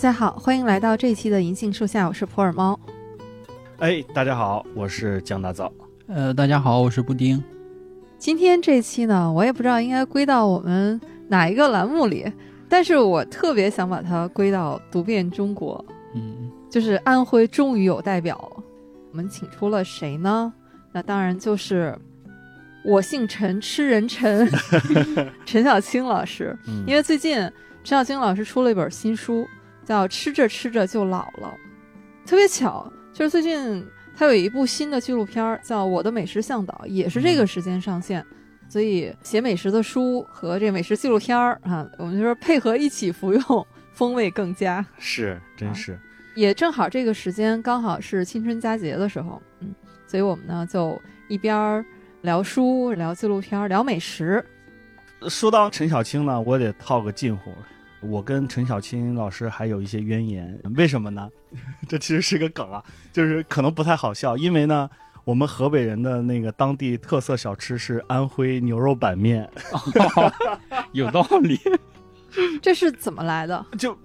[0.00, 2.80] 家好，欢迎来到这一期的银杏树下，我是普洱猫。
[3.80, 5.70] 哎，大家好，我是江大枣。
[6.06, 7.44] 呃，大家好，我是布丁。
[8.16, 12.32] 今天这期呢，我也不知道应该归到我们哪一个栏目里，
[12.66, 18.64] 但是我特别想把它归到读遍中国，嗯，就是安徽终于有代表了。
[19.10, 20.50] 我们请出了谁呢？
[20.92, 21.94] 那当然就是
[22.86, 24.48] 我姓陈，吃人陈，
[25.44, 26.58] 陈小青老师。
[26.66, 27.34] 嗯因为最近
[27.84, 29.46] 陈小青老师出了一本新书，
[29.90, 31.52] 叫《吃着吃着就老了》，
[32.28, 33.84] 特别巧，就是最近
[34.16, 38.24] 他有一部新的纪录片儿叫《我的美食向导》，也是这个时间上线。
[38.68, 44.86] 所以写美食的书和这美食纪录片儿啊，我们就说配合一起服用，风味更佳。
[44.96, 45.98] 是，真是。
[46.36, 49.74] 也正好这个时间刚好是青春佳节的时候，嗯，
[50.06, 51.84] 所以我们呢就一边儿
[52.20, 54.44] 聊书、聊纪录片、聊美食。
[55.28, 57.52] 说到陈小青呢，我得套个近乎。
[58.02, 61.28] 我跟陈小青老师还有一些渊源，为什么呢？
[61.88, 64.88] 这其实是个梗啊，就是可能不太好笑，因为呢，
[65.24, 69.48] 我们河北人的那个当地特色小吃是安徽牛肉板面，
[70.92, 71.58] 有道理。
[72.62, 73.66] 这是怎么来的？
[73.76, 73.96] 就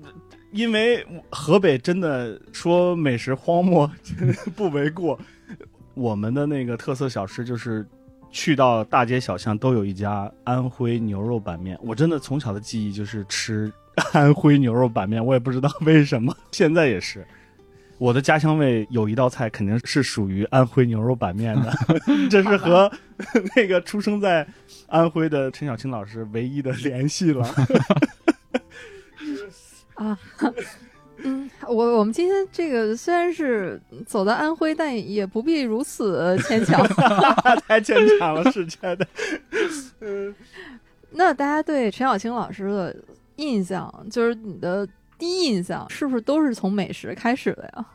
[0.52, 3.90] 因为河北真的说美食荒漠
[4.56, 5.20] 不为过，
[5.94, 7.88] 我们的那个特色小吃就是
[8.32, 11.78] 去到大街小巷都有一家安徽牛肉板面。
[11.84, 13.72] 我真的从小的记忆就是吃
[14.14, 17.26] 安徽牛肉板面，我也不知道为什么，现在也是。
[17.98, 21.74] 我的家乡味有一道菜肯定是属于安徽牛肉板面的，
[22.30, 22.92] 这是和
[23.56, 24.46] 那个出生在
[24.88, 27.48] 安徽的陈小青老师唯一的联系了。
[29.94, 30.20] 啊，
[31.24, 36.86] 嗯，我我们今天这个虽然是走到安徽，但也不必如此牵强。
[37.66, 39.08] 太牵强了，是真的。
[40.02, 40.36] 嗯，
[41.12, 42.96] 那大家对陈小青老师的
[43.38, 44.88] 印象，就是你的
[45.18, 47.86] 第一印象，是不是都是从美食开始的呀？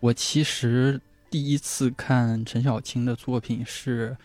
[0.00, 4.16] 我其实第一次看陈小青的作品是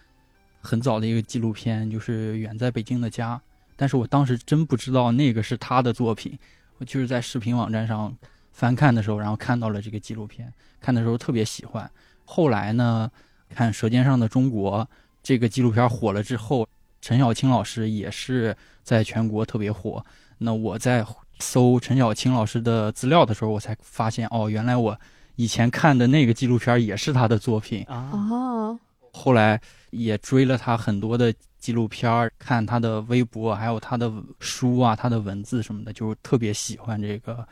[0.61, 3.35] 很早的一个纪录片，就是《远在北京的家》，
[3.75, 6.37] 但是我当时真不知道那个是他的作品。
[6.77, 8.15] 我就是在视频网站上
[8.51, 11.89] 翻看的时候，然后看到了这个纪录片，看的时候特别喜欢。
[12.25, 13.09] 后来呢，
[13.49, 14.81] 看《舌尖上的中国》
[15.21, 16.67] 这个纪录片火了之后，
[17.01, 20.03] 陈小青老师也是在全国特别火。
[20.43, 21.05] 那我在
[21.39, 24.97] 搜陈小青老师的资料的时候，我才发现哦，原来我
[25.35, 27.83] 以前看的那个纪录片也是他的作品。
[27.87, 28.79] 啊，哦，
[29.11, 29.59] 后来
[29.91, 37.47] 也追了他很多的纪录片，看他的微博，还有他的书啊，他的文字什么的，就是特别喜欢这个，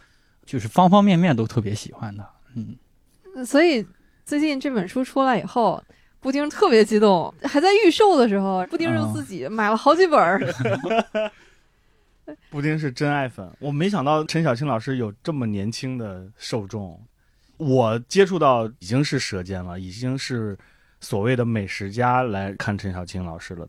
[0.46, 2.26] 就是方方面面都特别喜欢的。
[2.56, 2.76] 嗯，
[3.46, 3.86] 所以
[4.26, 5.82] 最近这本书出来以后，
[6.20, 10.40] 布丁特别激动，还在预售的时候，布丁就自己买了好几本儿。
[12.50, 13.50] 布丁是真爱粉。
[13.60, 17.00] 我没想到陈小青老师有这么年轻的受众。
[17.58, 20.58] 我接触到已经是舌尖了，已经是
[21.00, 23.68] 所谓的美食家来看陈小青老师了。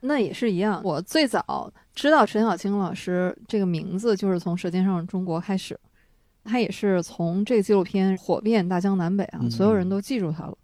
[0.00, 5.78] 那也是一样，我最早知道陈小青老师这个名字，就是从《舌尖上的中国》开始。
[6.44, 10.56] 他也是从这个纪录片火遍大江南北啊，嗯所有人都记住他了。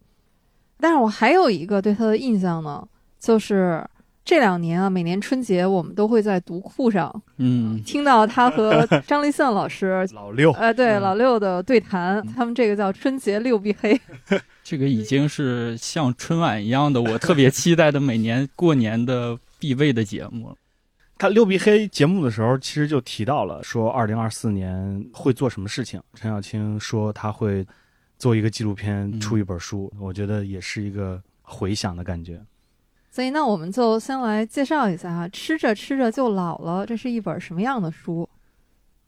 [0.78, 2.86] 但是我还有一个对他的印象呢，
[3.18, 3.84] 就是
[4.24, 14.00] 这两年啊，每年春节我们都会在读库上嗯，听到他和 张立宪老师，老六，呃，对嗯老六的对谈，他们这个叫春节六必黑。
[14.64, 20.56] 这个已经是像春晚一样的，我特别期待的每年过年的必备的节目了。
[21.18, 26.02] 他六必黑节目的时候，其实就提到了说，二零二四年会做什么事情。
[26.14, 27.64] 陈小青说他会
[28.18, 29.92] 做一个纪录片，嗯出一本书。
[30.00, 32.40] 我觉得也是一个回想的感觉。
[33.14, 38.28] 所以那我们就先来介绍一下哈，吃着吃着就老了，这是一本什么样的书？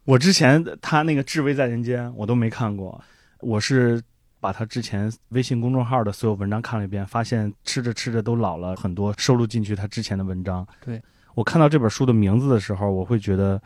[0.05, 3.03] 我之前他那个《至味在人间》我都没看过，
[3.41, 4.01] 我是
[4.39, 10.65] 把他之前微信公众号的所有文章看了一遍，发现吃着吃着都老了很多，收录进去他之前的文章。
[10.85, 11.03] 对
[11.35, 13.61] 我看到这本书的名字的时候，我会觉得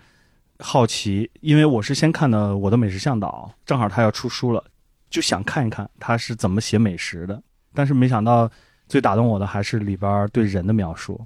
[0.59, 4.65] 好奇，因为我是先看的《我的美食向导》，正好他要出书了，
[5.11, 7.43] 就想看一看他是怎么写美食的。
[7.75, 8.51] 但是没想到
[8.91, 11.25] 最打动我的还是里边对人的描述。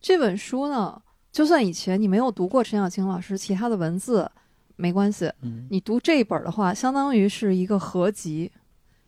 [0.00, 1.00] 这本书呢，
[1.30, 4.28] 就算以前你没有读过陈小青老师其他的文字，
[4.74, 8.50] 没关系，嗯，你读这一本的话，相当于是一个合集，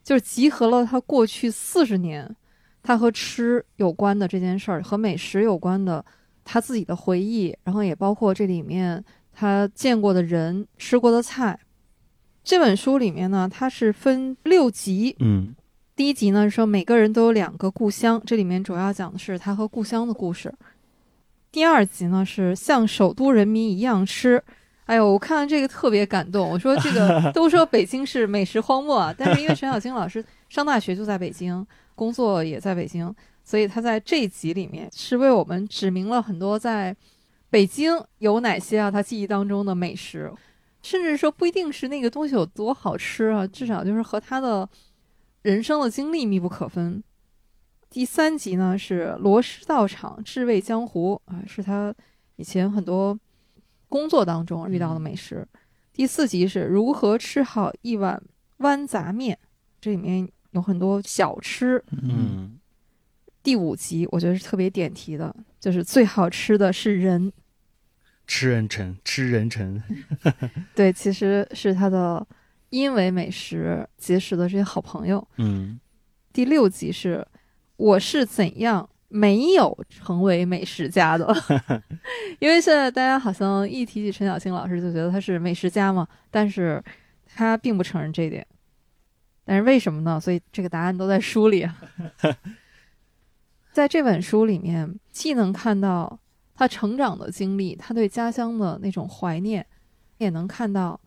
[0.01, 2.33] 就是集合了他过去四十年
[2.81, 6.05] 他和吃有关的这件事儿，和美食有关的
[6.45, 11.59] 他自己的回忆，然后也包括这里面他见过的人、吃过的菜。
[12.41, 15.53] 这本书里面呢，它是分六集，嗯
[15.95, 20.53] 第一集呢说每个人都有两个故乡，这里面主要讲的是他和故乡的故事。
[21.53, 24.43] 第二集呢是像首都人民一样吃，
[24.87, 26.49] 哎呦，我看到这个特别感动。
[26.49, 31.65] 我说这个 都说北京是美食荒漠啊，但是因为陈小青老师上大学就在北京，
[31.95, 33.15] 工作也在北京，
[33.45, 36.93] 所以他在这一集里面是为我们指明了很多在
[37.49, 40.29] 北京有哪些啊他记忆当中的美食，
[40.81, 44.67] 甚至说不一定是那个东西有多好吃啊，至少就是和他的
[45.45, 47.03] 人生的经历密不可分。
[47.87, 51.93] 第三集呢是罗师道场至味江湖啊，是他
[52.37, 53.17] 以前很多。
[53.87, 55.47] 工作当中遇到的美食，
[55.93, 58.21] 第四集是如何吃好一碗
[58.57, 59.37] 豌杂面，
[59.79, 61.81] 这里面有很多小吃。
[61.91, 62.59] 嗯，
[63.43, 67.31] 第五集我觉得是特别点题的，就是最好吃的是人，
[68.25, 69.81] 吃人臣，吃人臣。
[70.75, 72.25] 对，其实是他的
[72.69, 75.25] 因为美食结识的这些好朋友。
[75.37, 75.79] 嗯，
[76.33, 77.25] 第六集是
[77.77, 78.89] 我是怎样。
[79.07, 81.33] 没有成为美食家的，
[82.39, 86.83] 因为现在大家好像一提起陈小青老师就觉得他是美食家嘛，但是
[87.25, 88.45] 他并不承认这一点。
[89.45, 90.19] 但是为什么呢？
[90.19, 91.65] 所以这个答案都在书里。
[93.71, 96.19] 在这本书里面，既能看到
[96.53, 99.65] 他成长的经历，他对家乡的那种怀念，
[100.17, 100.99] 也能看到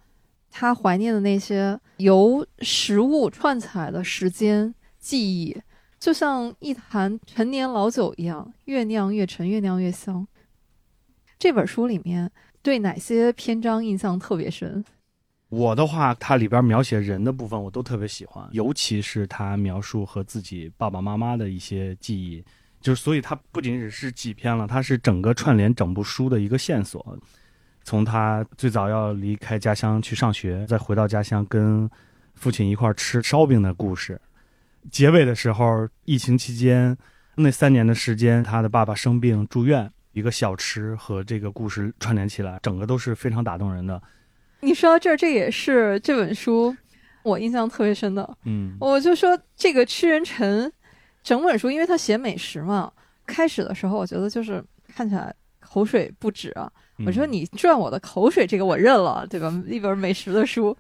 [0.51, 5.57] 他怀念的那些由食物串起来的时间记忆。
[5.99, 10.27] 就像一坛陈年老酒一样，越酿越陈，越酿越香。
[11.39, 12.31] 这本书里面
[12.63, 14.85] 对哪些篇章印象特别深？
[15.49, 22.45] 我的话，它里边描写人的部分我都特别喜欢，尤其是他描述和自己爸爸妈妈的一些记忆，
[22.81, 27.19] 就是所以它不仅仅是几篇了，它是整个串联整部书的一个线索。
[27.89, 31.89] 从他最早要离开家乡去上学，再回到家乡跟
[32.35, 34.21] 父亲一块吃烧饼的故事。
[34.91, 36.95] 结尾的时候，疫情期间
[37.37, 43.99] 那三年的时间，他的爸爸生病住院，一个小吃和这个故事串联起来，整个都是非常打动人的。
[44.61, 46.77] 你说到这儿，这也是这本书
[47.23, 48.37] 我印象特别深的。
[48.45, 50.71] 嗯，我就说这个吃人陈，
[51.23, 52.93] 整本书因为他写美食嘛，
[53.25, 54.63] 开始的时候我觉得就是
[54.95, 56.71] 看起来口水不止啊。
[57.07, 59.53] 我说你赚我的口水，这个我认了，对吧？
[59.67, 60.77] 一本美食的书，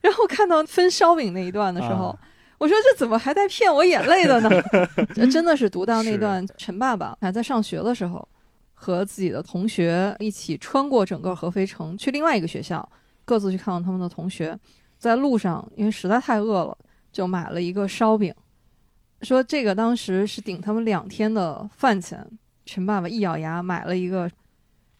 [0.00, 2.18] 然后看到分烧饼那一段的时候。
[2.58, 4.50] 我说这怎么还带骗我眼泪的呢？
[5.32, 8.28] 真的是读到那段，陈爸爸还在上学的时候，
[8.74, 12.86] 和自己的同学一起穿过整个合肥城去另外一个学校，
[13.24, 14.54] 各自去看望他们的同学。
[14.98, 16.76] 在路上，因为实在太饿了，
[17.10, 18.34] 就买了一个烧饼，
[19.22, 22.26] 说这个当时是顶他们两天的饭钱。
[22.66, 24.30] 陈爸爸一咬牙买了一个，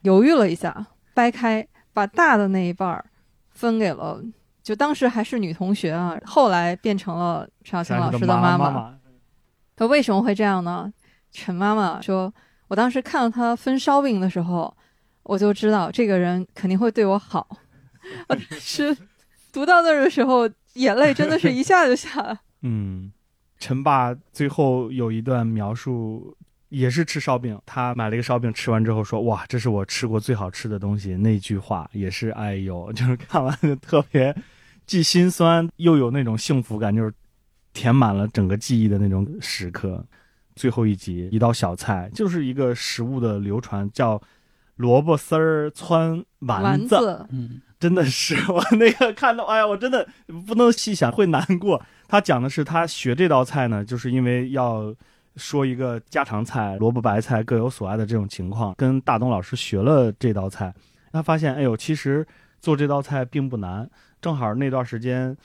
[0.02, 3.04] 犹豫了一下，掰开把大的那一半儿
[3.50, 4.22] 分给了。
[4.62, 8.94] 就当时还是女同学啊，后来变成了陈小青老师的妈妈。
[9.74, 10.92] 她为什么会这样呢？
[11.32, 12.32] 陈妈妈说
[12.68, 14.76] ：“我当时看到她分烧饼的时候，
[15.22, 17.48] 我就知道这个人肯定会对我好。”
[18.28, 18.96] 我当时
[19.52, 22.38] 读到那儿的时候，眼泪真的是一下就下来。
[22.62, 23.10] 嗯，
[23.58, 26.36] 陈爸最后有一段描述，
[26.70, 27.56] 也是吃烧饼。
[27.66, 34.34] 他买了一个烧饼，吃完之后说：“哇，这是我吃过最好吃的东西。”那句话也是，哎呦，就是看完就特别。
[34.86, 37.12] 既心酸又有那种幸福感，就是
[37.72, 40.04] 填满了整个记忆的那种时刻。
[40.56, 44.20] 最后一集一道小菜，就是一个食物的流传，叫
[44.76, 47.24] 萝卜丝儿汆丸子。
[47.30, 50.06] 嗯，真的是我那个看到，哎呀，我真的
[50.46, 51.80] 不能细想，会难过。
[52.08, 54.92] 他讲的是他学这道菜呢，就是因为要
[55.36, 60.74] 说一个家常菜，萝卜白菜各有所爱的这种情况，跟大东老师学了这道菜，
[61.12, 62.26] 他发现，哎呦，其实
[62.60, 63.88] 做这道菜并不难。
[64.20, 65.36] 正好那段时间，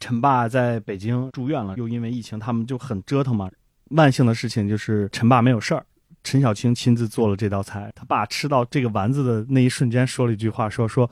[0.00, 3.50] 陈爸在北京住院了，又因为疫情，他们就很折腾嘛。
[3.90, 5.86] 万幸的事情就是陈爸没有事儿，
[6.24, 7.92] 陈小青亲自做了这道菜。
[7.94, 11.08] 他爸吃到这个丸子的那一瞬间，说了一句话，说说：“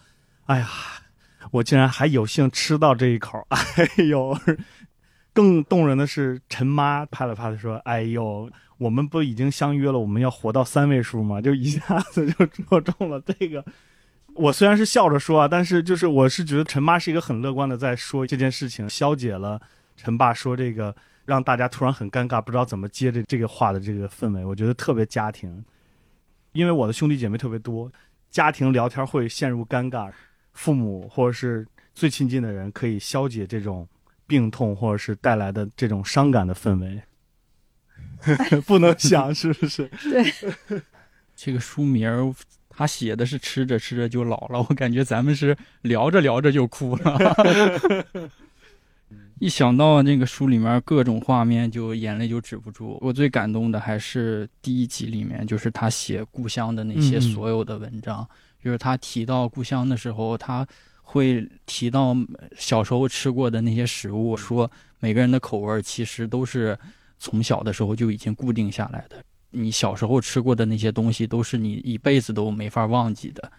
[0.47, 0.69] 哎呀，
[1.53, 3.39] 我竟然还有幸吃到这一口。
[3.51, 4.37] ”哎呦，
[5.37, 13.63] 更动人的是，陈妈拍了拍他说：“哎呦，我们不已经相约了，我们要活到三位数吗？”就一下子就戳中了这个。
[14.33, 19.61] 我虽然是笑着说啊，但是就是我是觉得陈妈是一个很乐观的在说这件事情，消解了
[19.95, 25.63] 陈爸说这个让大家突然很尴尬，不知道怎么接这这个话的这个氛围，我觉得特别家庭。
[26.53, 27.93] 因为我的兄弟姐妹特别多，
[28.31, 30.11] 家庭聊天会陷入尴尬，
[30.55, 33.87] 父母或者是最亲近的人可以消解这种
[34.27, 37.03] 病痛或者是带来的这种伤感的氛围。
[38.67, 39.89] 不能想是不是？
[40.11, 40.81] 对，
[41.37, 42.35] 这个书名儿。
[42.79, 48.15] 他写的是吃着吃着就老了，我感觉咱们是聊着聊着就哭了。
[49.39, 52.99] 一想到那个书里面各种画面，就眼泪就止不住。
[53.01, 58.29] 我最感动的还是第一集里面，就是他写故乡的那些所有的文章，
[58.63, 60.67] 就是他提到故乡的时候，他
[61.09, 62.15] 会提到
[62.57, 66.77] 小时候吃过的那些食物，说每个人的口味其实都是
[67.19, 69.17] 从小的时候就已经固定下来的。
[69.51, 73.51] 你小时候吃过的那些东西，都是你一辈子都没法忘记的。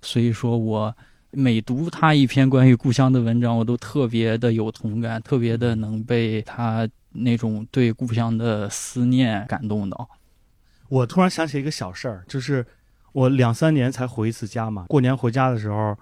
[0.00, 0.96] 所以说我
[1.30, 10.08] 每读他一篇关于故乡的文章，我都特别的有同感，特别的能被他那种对故乡的思念感动到。
[10.88, 12.64] 我突然想起一个小事儿，就是
[13.12, 14.86] 我两三年才回一次家嘛。
[14.88, 15.96] 过年回家的时候，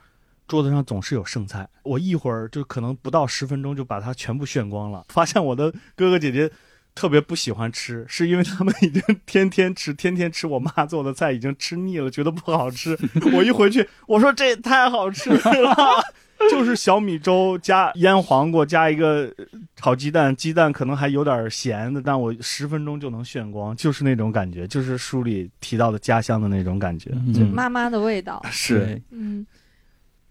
[0.47, 5.05] 桌子上总是有剩菜，我一会儿就可能不到十分钟就把它全部炫光了。
[5.09, 6.51] 发现我的哥哥姐姐
[6.95, 12.97] 特别不喜欢吃，是因为他们已经天天吃，天天吃我妈做的菜，已经吃腻了，觉得不好吃。
[13.33, 15.75] 我一回去，我说这也太好吃了。
[16.51, 19.33] 就是小米粥加腌黄瓜加一个
[19.77, 27.11] 炒鸡蛋，鸡蛋可能还有点咸的，但我十分钟就能炫光，就是那种感觉，就是书里提到的家乡的那种感觉。
[27.15, 28.45] 嗯就妈妈的味道。
[28.51, 29.47] 是，嗯，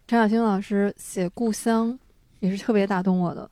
[0.06, 1.98] 陈小青老师写故乡
[2.40, 3.50] 也是特别打动我的。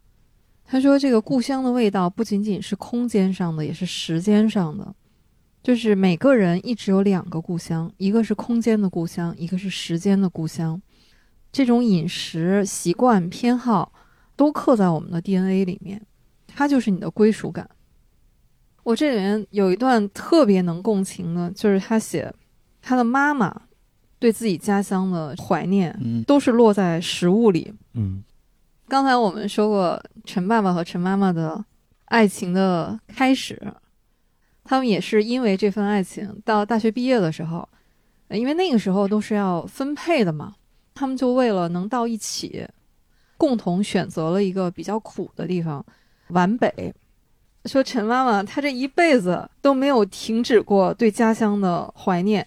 [0.65, 4.93] 他说，这个故乡的味道不仅仅是空间上的，也是时间上的。
[5.63, 10.81] 就是每个人一直有两个故乡，一个是空间的故乡，一个是时间的故乡。
[11.51, 13.91] 这种饮食习惯、偏好
[14.35, 16.01] 都刻在我们的 DNA 里面，
[16.47, 17.69] 它就是你的归属感。
[18.83, 22.33] 我这里面有一段特别能共情的，就是他写
[22.81, 23.61] 他的妈妈
[24.21, 27.73] 对自己家乡的怀念，嗯都是落在食物里。
[27.95, 28.23] 嗯
[28.87, 31.65] 刚才我们说过陈爸爸和陈妈妈的
[32.05, 33.59] 爱情的开始，
[34.63, 37.67] 他们也是因为这份爱情，到大学毕业的时候，
[38.27, 40.53] 呃因为那个时候都是要分配的嘛，
[40.93, 42.67] 他们就为了能到一起，
[43.37, 45.83] 共同选择了一个比较苦的地方——
[46.29, 46.93] 皖北。
[47.65, 52.45] 说陈妈妈她这一辈子都没有停止过对家乡的怀念。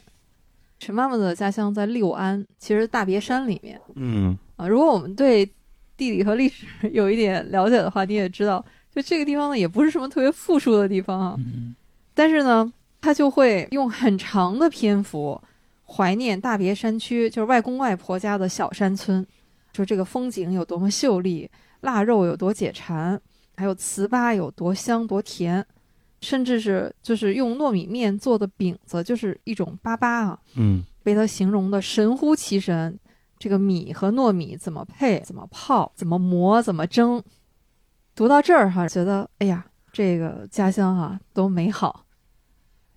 [0.79, 3.81] 陈妈妈的家乡在六安，其实大别山里面。
[3.95, 5.45] 嗯啊，如果我们对
[5.97, 8.65] 地理和历史 有一点了解的话，你也知道，
[8.95, 11.35] 就这个地方呢，也不是什么特别富庶的地方啊。
[11.39, 11.75] 嗯
[12.17, 15.41] 但是呢，他就会用很长的篇幅
[15.85, 19.27] 怀念大别山区，就是外公外婆家的小山村，
[19.73, 21.51] 说这个风景有多么秀丽，
[21.81, 23.21] 腊肉有多解馋，
[23.57, 25.67] 还有糍粑有多香多甜，
[26.25, 32.99] 甚至是就是用糯米面做的饼子，就是一种粑粑啊，嗯被他形容的神乎其神。
[33.37, 37.23] 这个米和糯米怎么配、怎么泡、怎么磨、怎么蒸，
[38.15, 42.07] 读到这儿哈，觉得哎呀，这个家乡哈、多美好。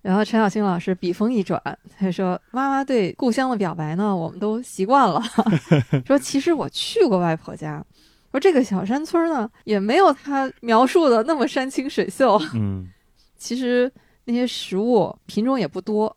[0.00, 1.60] 然后陈小青老师笔锋一转，
[1.98, 5.20] 他说：“妈妈对故乡的表白呢，我们都习惯了。
[6.06, 7.84] 说其实我去过外婆家，
[8.30, 12.40] 说这个小山村呢，也没有他描述的那么山清水秀。
[12.54, 12.88] 嗯
[13.38, 13.90] 其实
[14.24, 16.14] 那些食物品种也不多，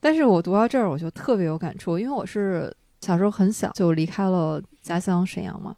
[0.00, 5.74] 但是我读到这儿我就特别有感触，因为我是小时候很小就离开了家乡沈阳嘛。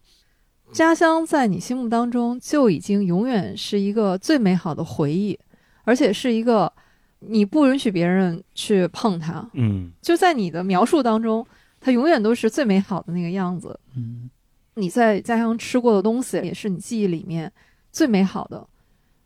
[0.72, 5.38] 家乡在你心目当中就已经永远是一个最美好的回忆，
[5.84, 6.72] 而且是一个
[7.20, 11.46] 你不允许别人去碰它，嗯就在你的描述当中，
[11.78, 13.78] 它永远都是最美好的那个样子。
[13.94, 14.28] 嗯
[14.76, 17.52] 你在家乡吃过的东西，也是你记忆里面
[17.92, 18.66] 最美好的。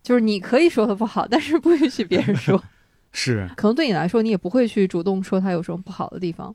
[0.09, 2.65] 就是你可以说它不好，但是不允许别人说。
[3.13, 6.55] 是，可能对你来说，你也不会去主动说他有什么不好的地方。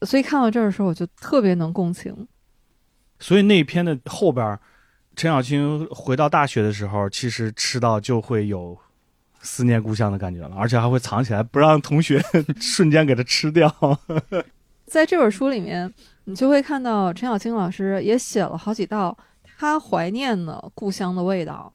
[0.00, 2.26] 所以看到这儿的时候，我就特别能共情。
[3.20, 4.58] 所以那一篇的后边儿，
[5.14, 8.76] 陈小青回到大学的时候，其实吃到就会有
[9.42, 12.20] 思念故乡的感觉了，而且还会藏起来，不让同学
[12.60, 13.72] 瞬间给它吃掉。
[14.86, 15.92] 在这本书里面，
[16.24, 19.16] 你就会看到陈小青老师也写了好几道
[19.56, 21.72] 他怀念的故乡的味道，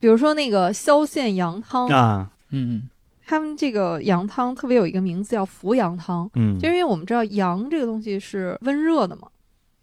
[0.00, 2.88] 比如说那个萧县羊汤，啊，嗯
[3.24, 6.58] 他们这个羊汤特别有一个名字叫扶羊汤，嗯。
[6.58, 9.28] 就，因为我们知道羊这个东西是温热的嘛，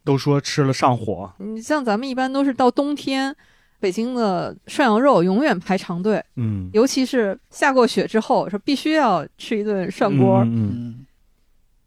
[0.03, 3.33] 都说吃了上火，你像咱们一般都是到冬天，
[3.79, 10.39] 北京的涮羊肉永远排长队，嗯，尤其是下过雪之后，说必须要吃一顿涮锅。
[10.39, 11.05] 嗯嗯嗯。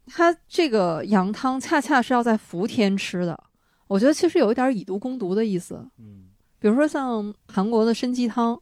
[0.07, 3.39] 它这个羊汤恰恰是要在伏天吃的，
[3.87, 5.87] 我觉得其实有一点以毒攻毒的意思。
[5.99, 6.30] 嗯
[6.61, 8.61] 比如说像韩国的参鸡汤，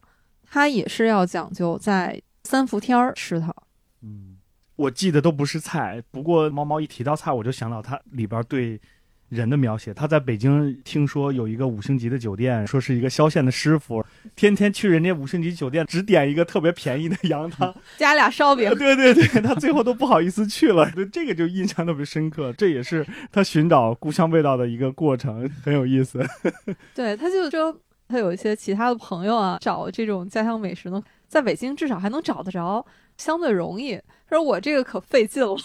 [0.49, 3.53] 它也是要讲究在三伏天儿吃它。
[4.01, 4.37] 嗯，
[4.77, 8.79] 我记得都不是菜，不过猫猫一提到菜，我就想到它里边对
[9.27, 9.93] 人的描写。
[9.93, 14.03] 他在北京听说有一个五星级的酒店，说是一个萧县的师傅，
[14.35, 17.75] 天天去人家五星级酒店，只点一个特别便宜的羊汤。
[17.97, 22.51] 加俩烧饼， 对对对，他最后都不好意思去了，对这个就印象特别深刻。
[22.53, 26.25] 这也是他寻找故乡味道的一个过程，很有意思。
[26.95, 27.77] 对，他就说
[28.09, 32.85] 他有一些其他的朋友啊，找这种家乡美食呢，在北京至少还能找得着。
[33.17, 33.95] 相对容易。
[34.29, 35.55] 他说我这个可费劲了。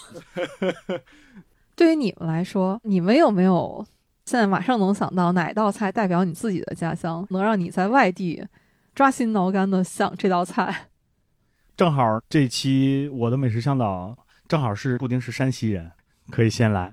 [1.77, 3.87] 对于你们来说，你们有没有
[4.27, 8.45] 现在马上能想到哪道菜代表你自己的家乡，能让你在外地
[8.93, 10.89] 抓心挠肝的想这道菜？
[11.77, 14.17] 正好这期我的美食向导
[14.49, 15.91] 正好是布丁是山西人，
[16.31, 16.93] 可以先来。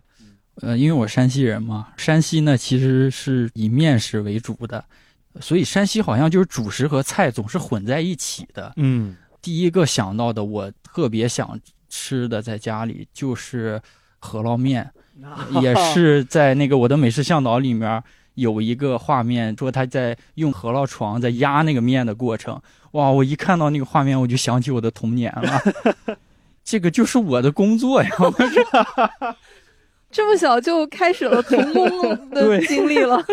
[0.56, 4.86] 呃，因为我山西人嘛，山西呢其实是以面食为主的，
[5.40, 8.74] 所以山西好像就是主食和菜总是混在一起的。
[8.76, 11.60] 嗯，第一个想到的，我特别想
[11.90, 13.82] 吃的，在家里就是
[14.20, 14.92] 饸饹面，
[15.62, 22.62] 也是在那个我的美食向导里面有一个画面，说他在用饸饹床在压那个面的过程。
[22.92, 25.62] 哇，我一看到那个画面，我就想起我的童年了。
[26.64, 28.10] 这个就是我的工作呀。
[30.12, 33.26] 这么小就开始了童工的经历了。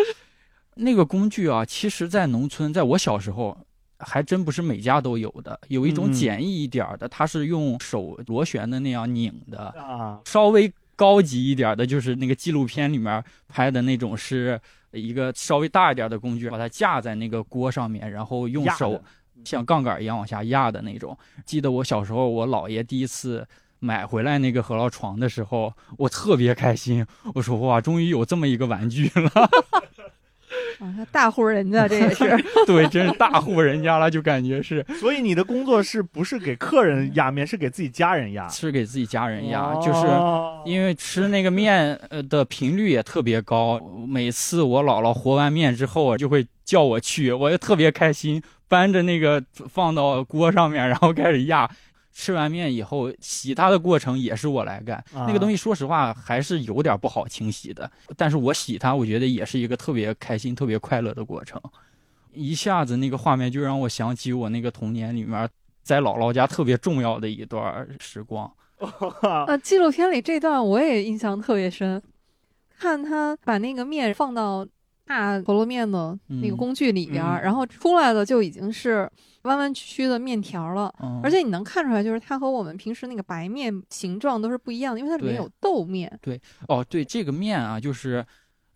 [0.81, 3.57] 那个工具啊，其实，在农村，在我小时候，
[3.99, 5.59] 还真不是每家都有的。
[5.67, 10.19] 有一种简易一点的，它是用手螺旋的那样拧的啊。
[10.25, 14.59] 稍微高级一点的，就是那个纪录片里面拍的那种，是
[14.91, 19.01] 一个稍微大一点的工具，把它架在那个锅上面，然后用手
[19.43, 21.17] 像杠杆一样往下压的那种。
[21.45, 23.45] 记得我小时候，我姥爷第一次。
[23.81, 27.05] 买回来那个饸饹床的时候，我特别开心。
[27.33, 29.49] 我说：“哇，终于有这么一个玩具了！”
[30.79, 32.23] 啊，大户人家这也是
[32.65, 34.85] 对，真是大户人家了，就感觉是。
[34.99, 38.47] 所以你的工作是不是给客人压面，是给自己家人压？
[38.47, 40.07] 是给自己家人压，就是
[40.65, 43.79] 因为吃那个面呃的频率也特别高。
[44.07, 51.69] 每次我姥姥和完面之后，就会叫我去，我就特别开心，搬着那个放到锅上面，然后开始压。
[52.19, 55.01] 吃完面以后，洗它的过程也是我来干。
[55.13, 57.89] 那个东西，说实话还是有点不好清洗的。
[58.17, 61.61] 但是我洗它，我觉得也是一个特别开心、特别快乐的过程。
[62.33, 65.47] 一下子那个画面就让我想起我那个童年里面
[65.81, 68.51] 在姥姥家特别重要的一段时光。
[69.21, 72.01] 啊， 纪录片里这段我也印象特别深，
[72.77, 74.67] 看他把那个面放到。
[75.09, 79.09] 大饸饹面的那个工具里边，然后出来的就已经是
[79.43, 86.19] 弯弯曲曲的面条了，而且你能看出来，就是它和我们平时那个白面形状都是不一样的，因为它里面有豆面。
[86.21, 88.25] 对，哦，对，这个面啊，就是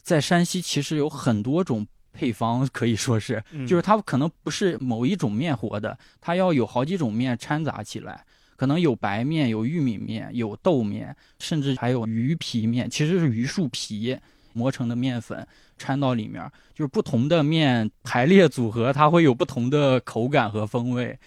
[0.01, 14.17] 在山西其实有很多种配方，可以说是，就是它可能不是某一种面和的，它要有好几种面掺杂起来，可能有白面、有玉米面、有豆面，甚至还有鱼皮面，其实是榆树皮。
[14.53, 15.45] 磨成的面粉
[15.77, 21.17] 掺到里面，就是不同的面排列组合，它会有不同的口感和风味。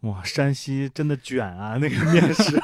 [0.00, 1.78] 哇，山西真的卷啊！
[1.80, 2.60] 那个面食，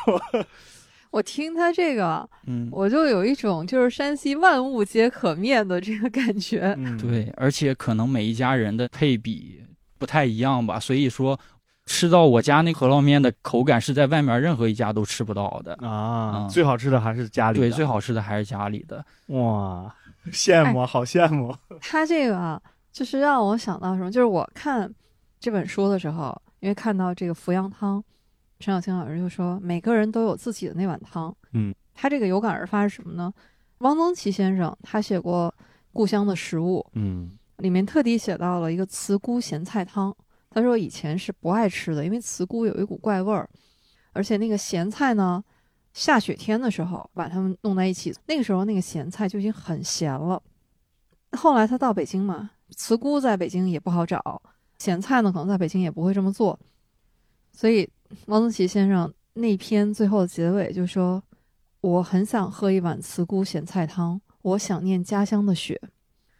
[1.10, 6.76] 我听他这个，嗯，我就有一种就是山西万物皆可面的这个感觉。
[7.00, 9.60] 对，而且可能每一家人的配比
[9.98, 11.38] 不太一样吧，所以说
[11.86, 16.48] 吃到我家那饸饹面的口感是在外面任何一家都吃不到的啊。
[16.48, 19.04] 最好吃的还是家里，对，最好吃的还是家里的。
[19.28, 19.94] 哇。
[20.30, 21.52] 羡慕，好羡慕。
[21.80, 24.08] 他这个就是让我想到什么？
[24.08, 24.88] 就是我看
[25.40, 28.00] 这本书的时候，因为看到这个扶阳汤，
[28.60, 31.34] 陈小青老师就说每个人都有自己的那碗汤。
[31.54, 33.34] 嗯，他这个有感而发是什么呢？
[33.78, 35.52] 汪曾祺先生他写过
[35.92, 40.16] 《故乡的食物》，嗯，里面特地写到了一个茨菇咸菜汤。
[40.54, 43.48] 他说以前是不爱吃的，因为茨菇有一股怪味儿，
[44.12, 45.42] 而且那个咸菜呢。
[45.94, 48.14] 下雪天的时候，把它们弄在一起。
[48.26, 50.42] 那个时候，那个咸菜就已经很咸了。
[51.32, 54.40] 后来他到北京嘛，茨菇在北京也不好找，
[54.78, 56.58] 咸菜呢可能在北京也不会这么做。
[57.52, 57.86] 所以，
[58.28, 61.22] 汪曾祺先生那篇最后的结尾就说
[61.82, 65.78] ：“我很想喝一碗茨菇咸菜汤，我想念家乡的雪。”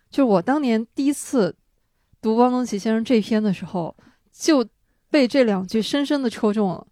[0.09, 1.55] 就我当年第一次
[2.23, 3.95] 读汪曾祺先生这篇的时候，
[4.33, 4.65] 就
[5.11, 6.87] 被这两句深深的戳中了。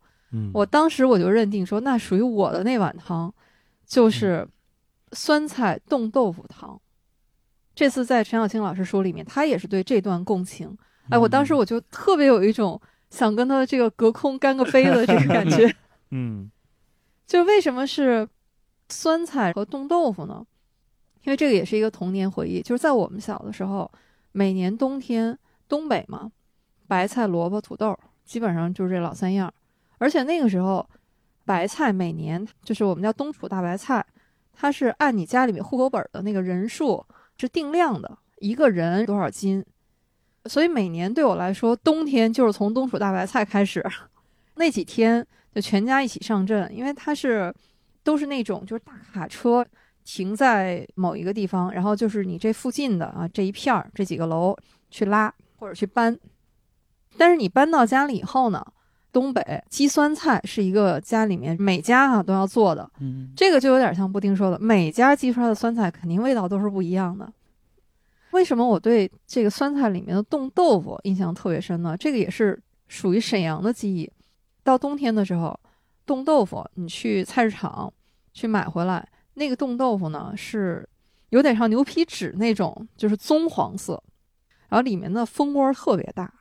[0.53, 3.33] 我当时我就认定说，那属于我的那碗汤，
[3.87, 4.47] 就是
[5.13, 6.79] 酸菜冻豆腐汤。
[7.75, 10.77] 这次在陈小青老师书里面，他也是对这段共情。
[11.09, 15.75] 哎，我当时我就特别有一种想跟他这个隔空干个杯的这个感觉。
[16.11, 16.51] 嗯，
[17.27, 18.29] 就为什么是
[18.89, 20.45] 酸菜和冻豆腐呢？
[21.25, 23.91] 因为这个也是一个童年回忆，就是在我们小的时候，
[24.33, 25.39] 每年冬天
[25.69, 26.31] 东北嘛，
[26.87, 29.53] 白菜、萝卜、土豆，基本上就是这老三样。
[29.99, 30.89] 而且那个时候，
[31.45, 34.05] 白菜每年就是我们叫冬储大白菜，
[34.53, 37.05] 它是按你家里面户口本的那个人数
[37.37, 39.65] 是定量的，一个人多少斤。
[40.47, 43.85] 所以每年对我来说，冬天就是从冬储大白菜开始，
[44.57, 47.55] 那几天就全家一起上阵，因为它是
[48.03, 49.67] 都是那种就是大卡车
[50.13, 54.57] 停在某一个地方，然后就是你这附近的啊这一片儿这几个楼
[54.91, 56.19] 去拉或者去搬，
[57.17, 58.65] 但是你搬到家里以后呢？
[59.13, 67.33] 东北鸡酸菜是一个家里面每家啊都要做的，嗯，这个就有点像布丁说的，每家鸡出来的酸菜肯定味道都是不一样的。
[68.33, 71.97] 为什么我对这个酸菜里面的冻豆腐印象特别深呢？
[71.97, 74.11] 这个也是属于沈阳的记忆。
[74.63, 75.59] 到冬天的时候，
[76.07, 77.93] 冻豆腐你去菜市场
[78.33, 80.89] 去买回来，那个冻豆腐呢是
[81.31, 84.03] 有点像牛皮纸那种，就是棕黄色，
[84.69, 86.33] 然后里面的蜂窝特别大，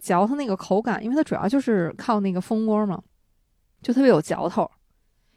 [0.00, 3.02] 嚼它那个口感，因为它主要就是靠那个蜂窝嘛，
[3.82, 4.70] 就特别有嚼头。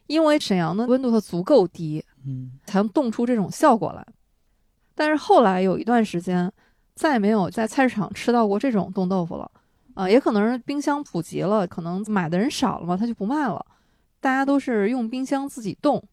[0.07, 4.03] 因为沈阳的温度它足够低，嗯，才能冻出这种效果来。
[4.95, 6.51] 但是后来有一段时间，
[6.95, 9.51] 再也没有在菜市场吃到过这种冻豆腐了，
[9.93, 13.63] 啊、也可能是冰箱普及了，可能买的人少了嘛，它就不卖了。
[14.19, 16.03] 大家都是用冰箱自己冻，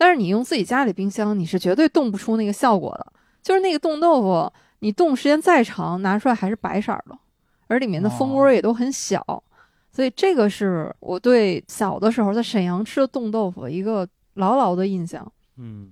[0.00, 3.12] 但是你用自己家里冰箱，你是绝对冻不出那个效果的。
[3.42, 7.18] 就是那个冻豆腐，你冻时间再长，拿出来还是白色儿的，
[7.66, 9.44] 而里面的蜂窝也都很小。
[9.92, 15.30] 所以这个是我对小的时候在沈阳吃的冻豆腐一个牢牢的印象。
[15.58, 15.90] 嗯，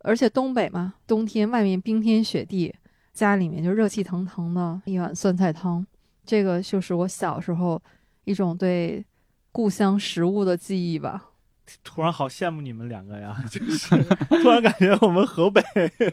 [0.00, 2.74] 而且东北嘛，冬天外面冰天雪地，
[3.14, 5.86] 家里面就热气腾腾的一碗酸菜汤，
[6.26, 7.80] 这个就是我小时候
[8.24, 9.02] 一种对
[9.50, 11.27] 故乡食物的记忆吧。
[11.84, 13.96] 突然好羡慕你们两个呀， 就是
[14.42, 15.62] 突然感觉我们河北，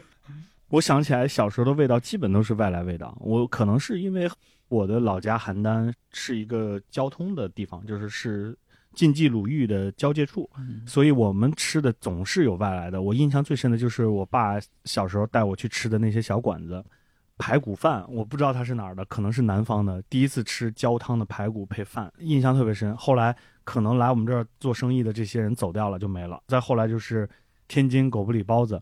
[0.68, 3.16] 我想起来小时候的味道基本都是外来味道。
[3.20, 4.28] 我可能是因为
[4.68, 8.56] 我的老家邯郸是一个交通的地方，就是是
[8.94, 13.00] 晋冀鲁豫的交界处，嗯所以我们吃的总是有外来的。
[13.02, 16.82] 我印象最深的就是我爸小时候带我去吃的那些小馆子，
[17.38, 20.00] 排骨饭，我不知道它是哪儿的，可能是南方的。
[20.08, 22.96] 第一次吃焦汤的排骨配饭，印象特别深。
[22.96, 26.40] 后来可能来我们这儿做生意的这些人走掉了，就没了。
[26.46, 27.28] 再后来就是
[27.68, 28.80] 天津狗不理包子，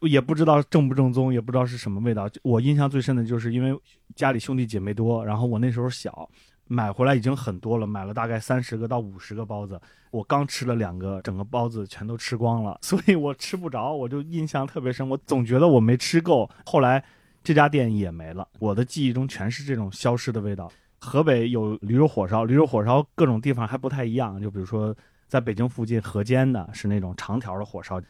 [0.00, 2.28] 也不知道正不正宗，也不知道是什么味道。
[2.42, 3.78] 我印象最深的就是因为
[4.16, 6.28] 家里兄弟姐妹多，然后我那时候小。
[6.68, 15.08] 买回来已经很多了，买了大概三十个到五十个包子，我刚吃了两个，整个包子全都吃光了，所以我吃不着，我就印象特别深。
[15.08, 17.04] 我总觉得我没吃够，后来
[17.44, 20.68] 这家店也没了，我的记忆中全是这种消失的味道。
[20.98, 24.96] 河北有驴肉火烧，驴肉火烧各种地方还不太一样，就比如说
[25.28, 28.00] 在北京附近河间的是那种长条的火烧，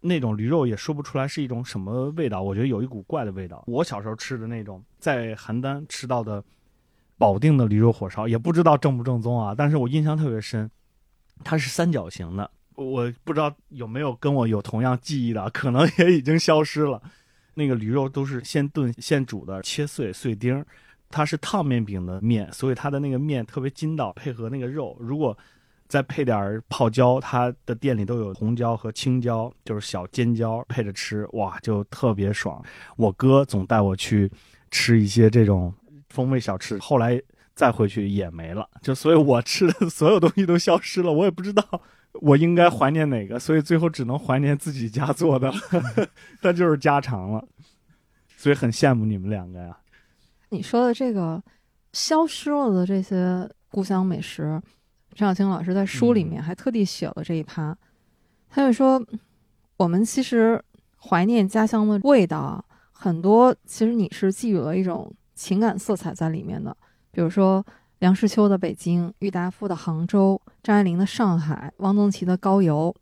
[0.00, 3.62] 那种驴肉也说不出来是一种什么味道，我觉得有一股怪的味道。
[3.66, 6.42] 我小时候吃的那种，在邯郸吃到的
[7.16, 10.70] 保定的驴肉火烧，也不知道正不正宗啊，但是我印象特别深，
[11.44, 17.00] 它是三角形的，我不知道有没有跟我有同样记忆的，可能也已经消失了。
[17.54, 20.66] 那个驴肉都是现炖现煮的，切碎碎丁儿。
[21.12, 25.36] 它是烫面饼的面，所以它的那个面特别筋道，配合那个肉，如果
[25.86, 32.64] 再配点泡椒，它的店里都有红椒和青椒，就是小尖椒配着吃，哇，就特别爽。
[32.96, 34.28] 我哥总带我去
[34.70, 35.72] 吃一些这种
[36.08, 37.20] 风味小吃，后来
[37.54, 41.62] 再回去也没了，就所以我吃的所有东西都消失了，我也不知道
[42.14, 45.52] 我应该怀念哪个，所以最后只能怀念自己家做的，
[46.40, 47.46] 那就是家常了。
[48.38, 49.76] 所以很羡慕你们两个呀。
[50.52, 51.42] 你说的这个
[51.94, 54.60] 消失了的这些故乡美食，
[55.14, 57.76] 张小青老师在书里面还特地写了这一趴。
[58.50, 59.02] 他就说，
[59.78, 60.62] 我们其实
[61.00, 62.62] 怀念家乡的味道啊，
[62.92, 66.76] 很多其实你是寄予了一种情感色彩在里面的。
[67.10, 67.64] 比如说
[68.00, 72.94] 梁实秋的北京、郁达夫的杭州、张爱玲的上海、汪曾祺的高邮。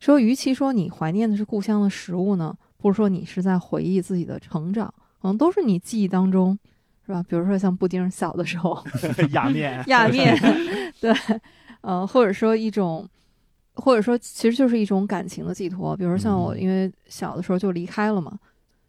[0.00, 6.58] 说，与其说你怀念的是故乡的食物呢，不如说你是在回忆自己的成长，可能都是你记忆当中。
[7.12, 7.22] 是吧？
[7.28, 8.82] 比如说像布丁小的时候
[9.32, 10.34] 压面，压面，
[11.00, 11.12] 对，
[11.82, 13.06] 呃，或者说一种，
[13.74, 15.96] 或者说其实就是一种感情的寄托。
[15.96, 18.38] 比如说像我，嗯因为小的时候就离开了嘛，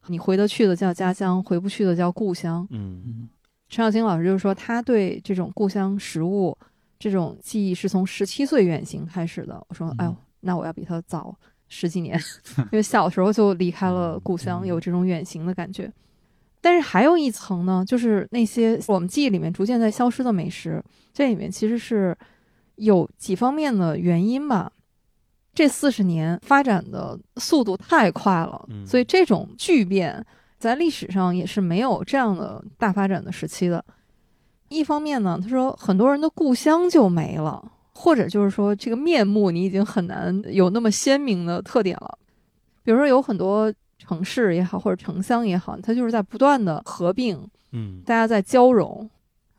[0.08, 2.66] 你回得去的叫家乡，回不去的叫故乡。
[2.72, 3.30] 嗯嗯
[3.70, 6.56] 陈小青老师就说，他对这种故乡食物
[7.00, 9.62] 这种记忆是从十七岁远行开始的。
[9.68, 11.36] 我说，嗯哎呦，那我要比他早
[11.68, 12.20] 十几年，
[12.72, 15.92] 因为小时候就离开了故乡，嗯有这种远行的感觉。
[16.64, 20.82] 但是还有一层呢，就是那些我们记忆里面逐渐在消失的美食，
[21.14, 22.18] 这里面其实是
[22.76, 24.72] 有几方面的原因吧。
[25.54, 30.26] 这四十年发展的速度太快了，嗯所以这种巨变
[30.58, 33.84] 在历史上也是没有这样的大发展的时期的。
[34.70, 42.18] 一方面呢，他说很多人的故乡就没了，或者就是说这个面目你已经很难有那么鲜明的特点了。
[42.84, 43.72] 比如说有很多
[44.06, 49.10] 城市也好，或者城乡也好，它就是在不断的合并，嗯大家在交融。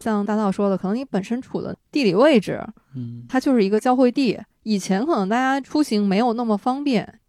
[0.00, 2.62] 像大道说的，可能你本身处的地理位置，
[2.94, 4.38] 嗯它就是一个交汇地。
[4.64, 7.20] 以前可能大家出行没有那么方便，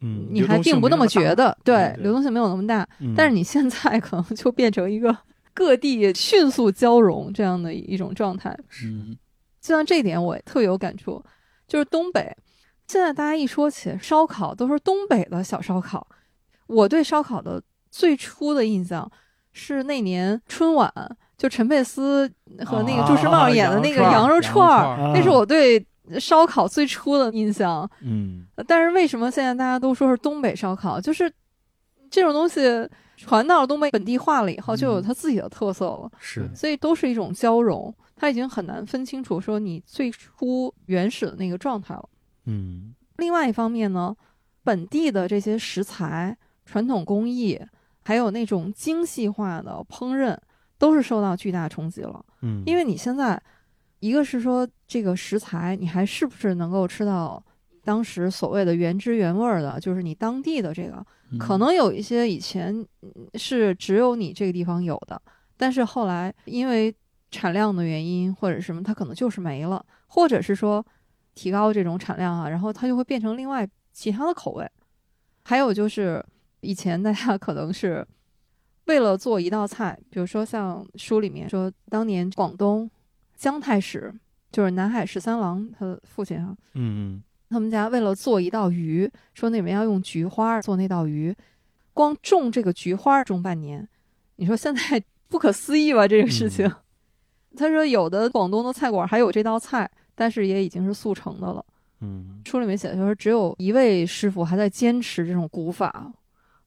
[0.00, 2.86] 嗯，你还并不那么觉得，对对，流动性没有那么大。
[2.98, 5.16] 嗯但是你现在可能就变成一个
[5.54, 8.54] 各地迅速交融这样的一种状态。
[8.84, 9.16] 嗯
[9.60, 11.22] 就像这一点，我特别有感触，
[11.66, 12.36] 就是东北。
[12.88, 16.06] 现在大家一说起烧烤，都是东北的小烧烤。
[16.70, 19.10] 我对烧烤的最初的印象
[19.52, 20.92] 是那年春晚，
[21.36, 22.30] 就陈佩斯
[22.64, 25.84] 和那个朱时茂啊演的那个羊羊肉串儿，啊那是我对
[26.18, 27.88] 烧烤最初的印象。
[28.02, 31.00] 嗯但是为什么现在大家都说是东北烧烤？
[31.00, 31.32] 就是
[32.08, 36.10] 这种东西传到了东北本地化了以后，就有它自己的特色了。
[36.18, 42.08] 是所以都是一种交融，它已经很难分清楚说你最初原始的那个状态了。
[42.46, 44.14] 嗯另外一方面呢，
[44.64, 46.36] 本地的这些食材、
[46.70, 47.60] 传统工艺，
[48.04, 50.38] 还有那种精细化的烹饪，
[50.78, 52.24] 都是受到巨大冲击了。
[52.42, 53.42] 嗯，因为你现在，
[53.98, 57.44] 一个是说这个食材，你还是不是能够吃到
[57.82, 65.20] 当时所谓的原汁原味儿的，就是你当地的这个，嗯可能有一些以前嗯是只有你这个地方有的，
[65.56, 66.94] 但是后来因为
[67.32, 70.86] 产量的原因或者什么，它可能就是没了，或者是说
[71.34, 74.64] 提高这种产量啊，然后它就会变成另外其他的口味。
[75.42, 76.24] 还有就是
[76.60, 78.06] 以前大家可能是
[78.86, 82.90] 为了做一道菜，比如说像书里面说，当年广东
[83.36, 84.12] 姜太史
[84.52, 91.34] 就是南海十三郎他的父亲啊，嗯他们家为了做一道鱼，说那里面要用菊花做那道鱼，
[91.92, 93.88] 光种这个菊花种半年。
[94.36, 96.06] 你说现在 不可思议吧？
[96.06, 96.70] 这个事情。
[97.56, 101.64] 他说有的广东的菜馆还有这道菜，但是也已经是速成的了。
[102.00, 106.12] 嗯书里面写的就是，只有一位师傅还在坚持这种古法。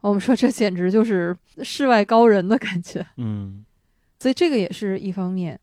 [0.10, 3.06] 我们说这简直就是世外高人的感觉。
[3.18, 3.64] 嗯
[4.20, 5.60] 所以这个也是一方面。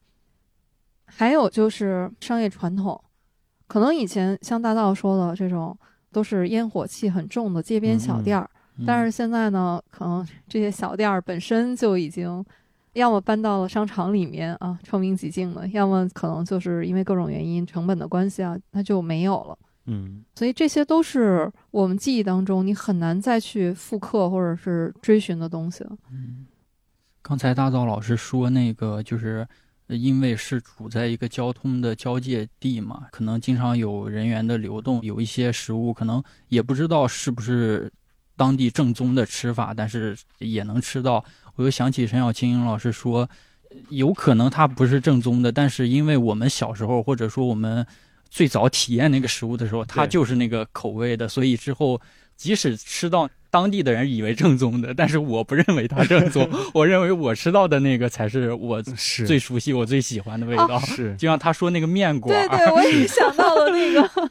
[1.06, 3.00] 还有就是商业传统，
[3.66, 5.76] 可能以前像大道说的这种
[6.12, 8.48] 都是烟火气很重的街边小店儿，
[8.78, 12.44] 嗯但是现在呢，可能这些小店儿本身就已经
[12.92, 19.58] 要么搬到了商场里面啊，臭名几净的，要么可能就是因为各种原因、成本的关系啊，它就没有了。
[19.90, 25.96] 嗯所以这些都是我们记忆当中你很难再去复刻或者是追寻的东西了。
[26.10, 26.46] 嗯，
[27.20, 29.46] 刚才大道老师说那个就是。
[29.88, 37.92] 呃因为是处在一个交通的交界地嘛，可能经常有人员的流动，有一些食物可能也不知道是不是
[38.36, 41.24] 当地正宗的吃法，但是也能吃到。
[41.56, 43.28] 我又想起陈小青老师说，
[43.88, 47.84] 有可能它不是正宗的，但是因为我们小时候或者说我们
[48.30, 52.00] 最早体验那个食物的时候，它就是那个口味的，所以之后
[52.36, 58.80] 即使吃到当地的人以为正宗的，但是我不认为它正宗， 我认为我吃到的那个才是我
[59.26, 60.66] 最熟悉、我最喜欢的味哦。
[60.68, 60.78] 道。
[60.78, 61.14] 是。
[61.16, 64.30] 就像他说那个面馆，对对，我也想到了那个，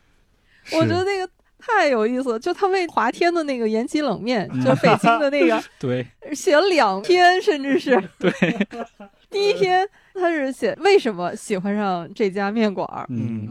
[0.76, 1.26] 我觉得那个
[1.58, 2.38] 太有意思了。
[2.38, 4.62] 就他为华天的那个延吉冷面，嗯。
[4.62, 6.06] 就是北京的那个， 对。
[6.34, 7.98] 写了两篇，甚至是。
[8.18, 8.30] 对，
[9.30, 13.06] 第一篇他是写为什么喜欢上这家面馆儿。
[13.08, 13.48] 嗯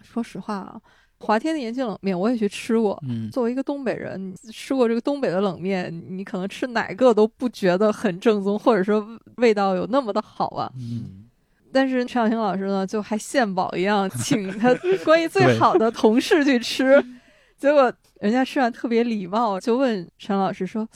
[0.00, 0.80] 说实话啊，
[1.18, 2.98] 华天的延庆冷面我也去吃过。
[3.06, 10.72] 嗯作为一个东北人，你吃过这个东北的冷面，你可能吃哪个都不觉得很正宗，或者说味道有那么的好啊。
[10.76, 11.24] 嗯
[11.70, 17.04] 但是陈小青老师呢，就还献宝一样，请他关系最好的同事去吃，
[17.58, 20.88] 结果人家吃完特别礼貌，就问陈老师说：“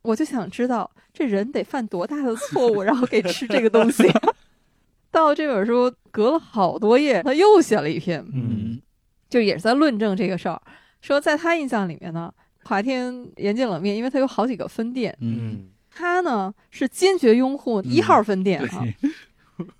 [0.00, 4.02] 我就想知道这人得犯多大的错误，然后给吃这个东西。
[5.10, 8.82] ”到这本书隔了好多页，他又写了一篇，嗯
[9.30, 10.60] 就也是在论证这个事儿，
[11.00, 12.32] 说在他印象里面呢，
[12.64, 18.84] 华天延吉冷面，因为它有好几个分店，嗯他呢是坚决拥护一号分店对哈、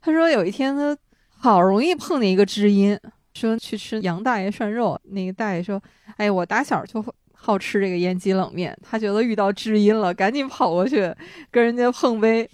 [0.01, 0.97] 他说有一天他
[1.37, 2.97] 好容易碰见一个知音，
[3.35, 5.83] 说去吃杨大爷涮肉，那个大爷说
[6.17, 7.05] ：“哎，我打小就
[7.45, 11.15] 好吃这个延吉冷面。”他觉得遇到知音了，赶紧跑过去
[11.51, 12.49] 跟人家碰杯。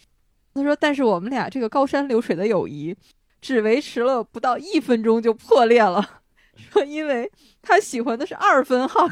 [0.52, 2.96] 他说：“但是我们俩这个高山流水的友谊，
[3.40, 6.20] 只维持了不到一分钟就破裂了。
[6.72, 7.30] 说因为
[7.62, 9.08] 他喜欢的是二分号。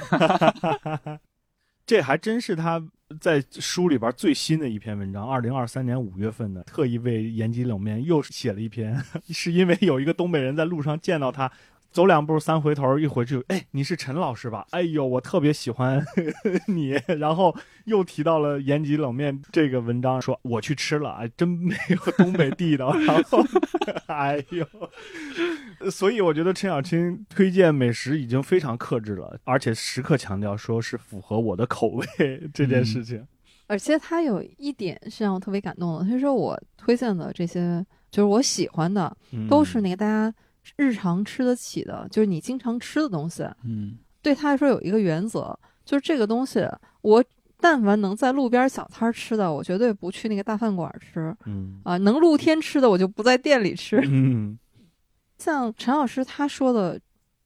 [1.87, 2.83] 这还真是他
[3.21, 11.51] 在书里边最新的一篇文章，二零二三年五月份的，特意为延吉冷面又写了一篇， 是因为有一个东北人在路上见到他。
[11.91, 14.67] 走两步三回头，一回去，哎，你是陈老师吧？
[14.71, 16.05] 哎呦，我特别喜欢
[16.69, 17.01] 你。
[17.19, 17.55] 然后
[17.87, 22.93] 又提到了延吉冷面这个文章，说我去吃了，哎，真没有东北地道。
[23.07, 23.43] 然后，
[24.07, 32.07] 哎呦，所以我觉得陈小青推荐美食已经非常克制了，而且时刻强调说是符合我的口味
[32.53, 33.27] 这件事情。
[33.67, 40.35] 而且他有一点是让我特别感动的，他说我推荐的这些就是我喜欢的，嗯都是那个大家
[40.77, 43.43] 日常吃得起的，就是你经常吃的东西。
[43.65, 46.67] 嗯对他来说有一个原则，就是这个东西
[47.03, 47.25] 我
[47.61, 51.97] 但凡能在路边小摊吃的，我绝对不去那个大饭馆吃嗯啊。
[51.99, 54.01] 能露天吃的，我就不在店里吃。
[54.05, 54.59] 嗯
[55.39, 57.01] 像陈老师他说的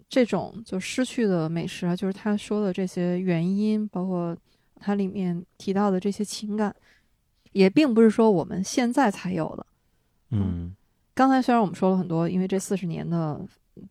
[0.08, 4.36] 这种就失去的美食啊，就是他说的这些原因，包括
[4.76, 6.74] 他里面提到的这些情感，
[7.52, 9.66] 也并不是说我们现在才有的。
[10.30, 10.74] 嗯
[11.14, 13.40] 刚才虽然我们说了很多，因为这四十年的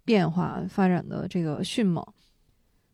[0.03, 2.03] 变化发展的这个迅猛，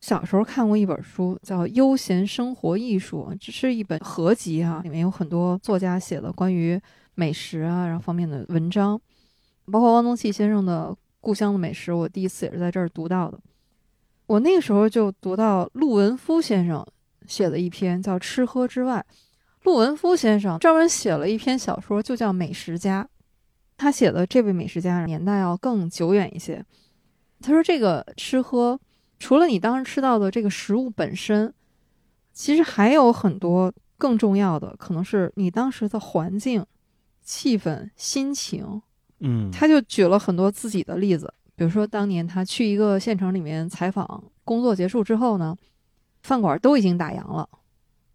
[0.01, 6.79] 小时候看过一本书叫《悠闲生活艺术》，这是一本合集啊，里面有很多作家写的关于
[7.15, 8.99] 美食啊然后方面的文章，
[9.71, 10.89] 包括汪曾祺先生的
[11.21, 13.39] 《故乡的美食》，我第一次也是在这儿读到的。
[14.25, 16.85] 我那个时候就读到陆文夫先生
[17.27, 19.05] 写的一篇叫《吃喝之外》，
[19.63, 23.03] 陆文夫先生专门写了一篇小说，就叫《美食家》。
[23.77, 26.65] 他写的这位美食家年代要更久远一些。
[27.39, 28.79] 他说，这个吃喝
[29.19, 31.53] 除了你当时吃到的这个食物本身，
[32.33, 36.65] 其实还有很多更重要的，可能是你当时的环境、
[37.21, 38.81] 气氛、心情。
[39.19, 45.55] 嗯，他就举了很多自己的例子，比如说当年他去一个县城里面采访，工作结束之后呢，
[46.21, 47.47] 饭馆都已经打烊了，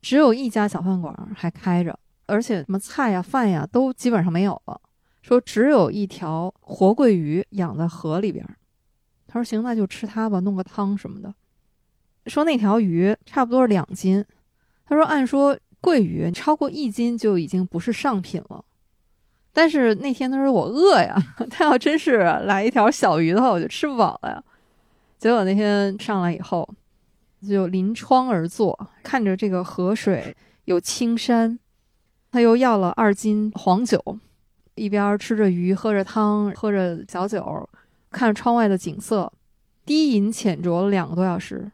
[0.00, 4.80] 只有一家小饭馆还开着，而且什么菜呀、饭呀都基本上没有了。
[5.22, 8.56] 说只有一条活桂鱼养在河里边儿，
[9.26, 11.32] 他说行，那就吃它吧，弄个汤什么的。
[12.26, 14.24] 说那条鱼差不多两斤，
[14.84, 18.64] 他说按说桂鱼超过一斤就已经不是上品了。
[19.52, 21.16] 但是那天他说我饿呀，
[21.50, 24.42] 他要真是来一条小鱼的话，我就吃不饱了呀。
[25.18, 26.68] 结果那天上来以后，
[27.48, 31.58] 就临窗而坐，看着这个河水有青山，
[32.30, 34.18] 他又要了二斤黄酒，
[34.82, 37.68] 一边吃着鱼，喝着汤，喝着小酒，
[38.10, 39.32] 看着窗外的景色，
[39.86, 41.70] 低吟浅酌了两个多小时。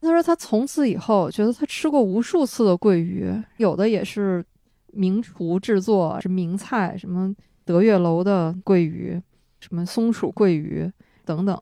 [0.00, 4.44] 他说他从此以后觉得他吃过无数次的桂鱼，有的也是。
[4.92, 7.30] 名厨制作是名菜，什么
[7.66, 9.20] 德月楼的桂鱼，
[9.60, 10.90] 什么松鼠桂鱼
[11.22, 11.60] 等等，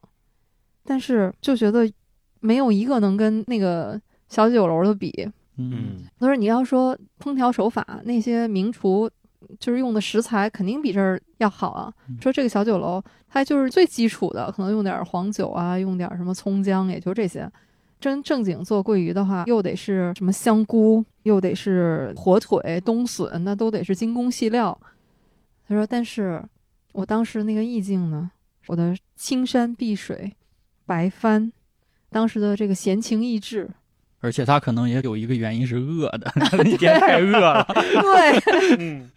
[0.85, 1.91] 但是就觉得
[2.39, 3.99] 没有一个能跟那个
[4.29, 5.29] 小酒楼的比。
[5.57, 9.11] 嗯，他说你要说烹调手法，那些名厨
[9.59, 11.93] 就是用的食材肯定比这儿要好啊。
[12.09, 17.51] 嗯说这个小酒楼，它就是最基础的，可能用点黄酒啊，用点什么葱姜，也就这些。
[17.97, 24.77] 真正经做桂鱼的话，又得是什么香菇，又得是火腿、冬笋，那都得是精工细料。
[25.67, 26.43] 他说：“但是
[26.91, 28.29] 我当时那个意境呢，
[28.67, 30.33] 我的青山碧水、
[30.85, 31.51] 白帆，
[32.11, 33.67] 当时的这个闲情逸致，
[34.19, 37.65] 而且他可能也有一个原因是饿的， 那天太饿了。
[37.73, 39.09] 对， 嗯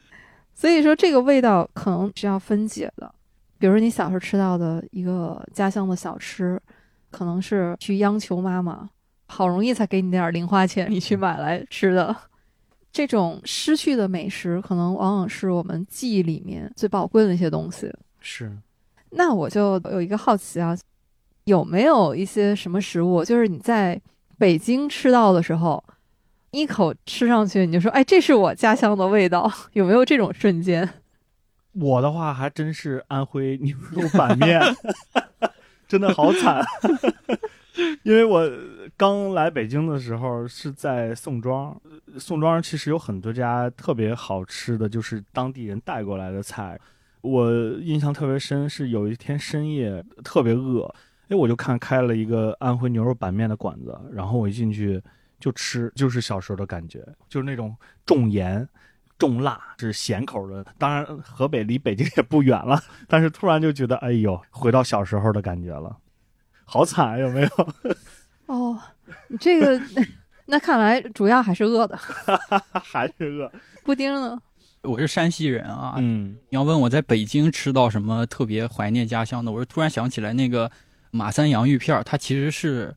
[0.58, 3.14] 所以说这个味道可能是要分解的。
[3.58, 6.60] 比如你小时候吃到的一个家乡的小吃。”
[7.10, 8.86] 可能是去央求妈妈，
[9.28, 12.14] 好容易才给你点零花钱，你去买来吃的。
[12.92, 17.90] 这种失去的美食，可能往往是我们记忆里面最宝贵的一些东西。
[18.20, 18.54] 是，
[19.08, 20.76] 那我就有一个好奇啊，
[21.44, 23.98] 有没有一些什么食物，就是你在
[24.36, 25.82] 北京吃到的时候，
[26.50, 30.88] 一口吃上去你就说，哎，这是我家乡的味道，有没有这种瞬间？
[31.72, 34.60] 我的话还真是安徽牛肉板面。
[35.88, 36.62] 真的好惨，
[38.04, 38.46] 因为我
[38.94, 41.80] 刚来北京的时候是在宋庄，
[42.18, 46.78] 宋庄其实有很多家特别好吃的，就是当地人带过来的菜。
[47.22, 50.94] 我印象特别深，是有一天深夜特别饿，
[51.28, 55.02] 哎，我就看开了一个安徽牛肉板面的馆子，然后我一进去
[55.38, 58.68] 就吃，就是小时候的感觉，就是那种重盐。
[59.18, 65.96] 重辣是咸口的，当然河北离北京也不远了，但是突然就觉得，哎呦，回到小时候的感觉了，
[66.64, 67.74] 好惨，有没有？
[68.46, 68.80] 哦，
[69.40, 69.82] 这个，
[70.46, 71.98] 那看来主要还是饿的，
[72.80, 73.50] 还是饿。
[73.82, 74.40] 布丁呢？
[74.82, 80.70] 我是山西人啊，嗯，你要问我在北京吃到什么特别怀念家乡的，我是突然想起来那个
[81.10, 82.94] 马三洋芋片，它其实是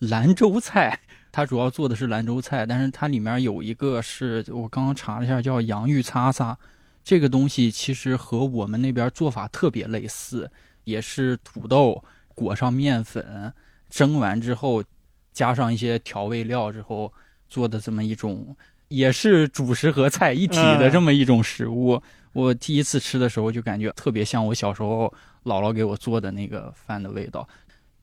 [0.00, 0.98] 兰州菜。
[1.32, 6.56] 它主要做的是兰州菜，但是它里面有一个是我刚刚查了一下，叫洋芋擦擦。
[7.02, 10.50] 这个东西其实和我们那边做法特别类似，
[10.84, 12.04] 也是土豆
[12.34, 13.52] 裹上面粉，
[13.88, 14.84] 蒸完之后
[15.32, 17.12] 加上一些调味料之后
[17.48, 18.54] 做的这么一种，
[18.88, 22.02] 也是主食和菜一体的这么一种食物。
[22.32, 25.12] 我第一次吃的时候就感觉特别像我小时候
[25.44, 27.48] 姥姥给我做的那个饭的味道。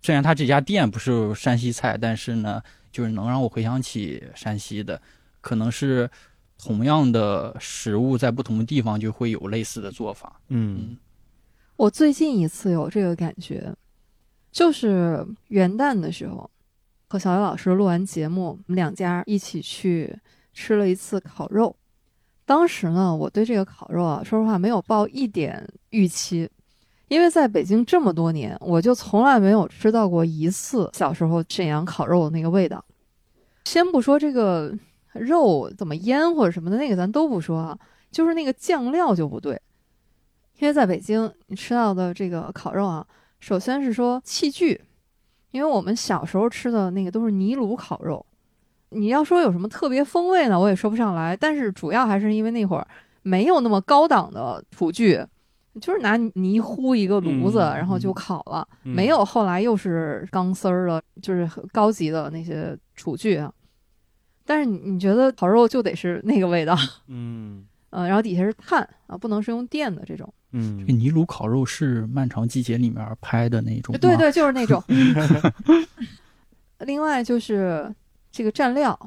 [0.08, 2.64] 虽然他这家店不是山西菜，但是呢。
[2.90, 5.00] 就是能让我回想起山西的，
[5.40, 6.10] 可能是
[6.58, 10.42] 同样的食物在不同的地方就会有类似的做法。
[10.48, 10.98] 嗯，
[11.76, 13.72] 我最近一次有这个感觉，
[14.52, 16.50] 就是元旦的时候，
[17.10, 20.18] 和小雨老师录完节目，我们两家一起去
[20.54, 21.76] 吃了一次烤肉。
[22.46, 26.50] 当时呢，我对这个烤肉啊，说实话没有抱一点预期，
[27.08, 32.84] 因为在北京这么多年，我就从来没有吃到过一次小时候沈阳烤肉的那个味道。
[33.66, 34.74] 先不说这个
[35.14, 37.78] 肉怎么腌或者什么的，那个咱都不说啊，
[38.12, 39.60] 就是那个酱料就不对。
[40.60, 43.06] 因为在北京你吃到的这个烤肉啊，
[43.40, 44.82] 首先是说器具。
[45.52, 48.24] 因为我们小时候吃的那个都是泥炉烤肉，
[48.90, 51.36] 你要说有什么特别风味呢，我也说不上来。
[51.36, 52.86] 但是主要还是因为那会儿
[53.22, 55.26] 没有那么高档的厨具，
[55.80, 63.52] 就是拿泥糊一个炉子，然后就烤了，没有后来又是钢丝儿的，就是很高级的那些厨具啊。
[64.46, 66.76] 但是你你觉得烤肉就得是那个味道，
[67.08, 70.34] 嗯呃，然后底下是炭啊，不能是用电的这种。
[70.52, 73.98] 嗯这个泥炉烤肉是《漫长季节》里面拍的那种？
[73.98, 74.82] 对对，就是那种。
[76.80, 77.94] 另外就是
[78.32, 78.98] 这个蘸料，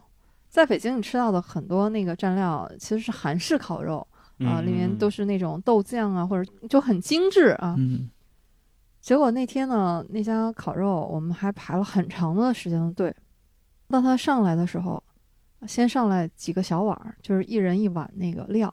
[0.49, 4.07] 在北京你吃到的很多那个蘸料其实是韩式烤肉
[4.47, 7.75] 啊、里面都是那种豆酱啊，或者就很精致啊。
[7.79, 8.09] 嗯，
[9.01, 13.15] 结果那天呢，那家烤肉我们还排了很长的时间的队。
[13.89, 15.03] 当他上来的时候，
[15.67, 18.73] 先上来几个小碗儿，就是一人一碗那个料。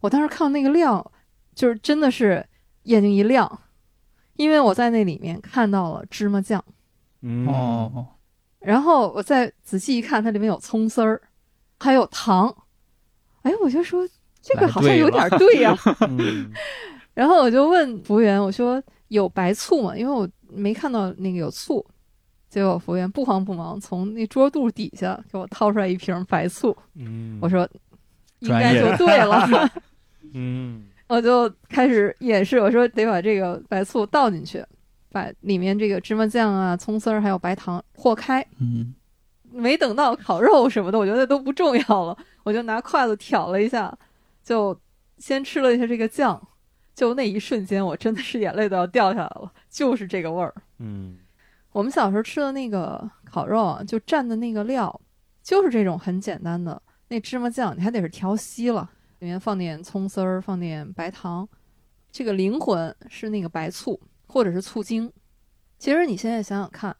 [0.00, 1.12] 我当时看到那个料，
[1.54, 2.46] 就是真的是
[2.84, 3.60] 眼睛一亮，
[4.34, 6.64] 因为我在那里面看到了芝麻酱。
[7.22, 8.06] 嗯哦，
[8.60, 11.20] 然后我再仔细一看，它里面有葱丝儿，
[11.78, 12.54] 还有糖。
[13.42, 14.06] 哎，我就说
[14.42, 15.76] 这个好像有点对呀、
[16.08, 16.50] 嗯
[17.14, 19.96] 然后我就问服务员，我说有白醋吗？
[19.96, 21.84] 因为我没看到那个有醋。
[22.48, 26.76] 结果服务员不慌不忙从那桌肚底下给我掏出来一瓶白醋。
[26.96, 27.68] 嗯我说
[28.40, 29.70] 应该就 对了。
[30.34, 34.64] 嗯我就开始演示，我说得把这个白醋倒进去，
[35.12, 38.44] 把里面这个芝麻酱啊、葱丝儿还有白糖和开。
[38.60, 38.94] 嗯，
[39.52, 43.96] 没等到烤肉什么的，我觉得都不重要了，我就拿筷子挑了一下，
[44.50, 44.76] 就
[45.18, 46.48] 先吃了一下这个酱，
[46.92, 50.52] 就那一瞬间，我真的是眼泪都要掉下来了，就是这个味儿。
[50.80, 51.16] 嗯
[51.70, 55.00] 我们小时候吃的那个烤肉啊，就蘸的那个料，
[55.40, 58.90] 就是这种很简单的那芝麻酱，你还得是调稀了，
[59.20, 61.48] 里面放点葱丝儿，放点白糖，
[62.10, 65.12] 这个灵魂是那个白醋或者是醋精。
[65.78, 66.96] 其实你现在想想看，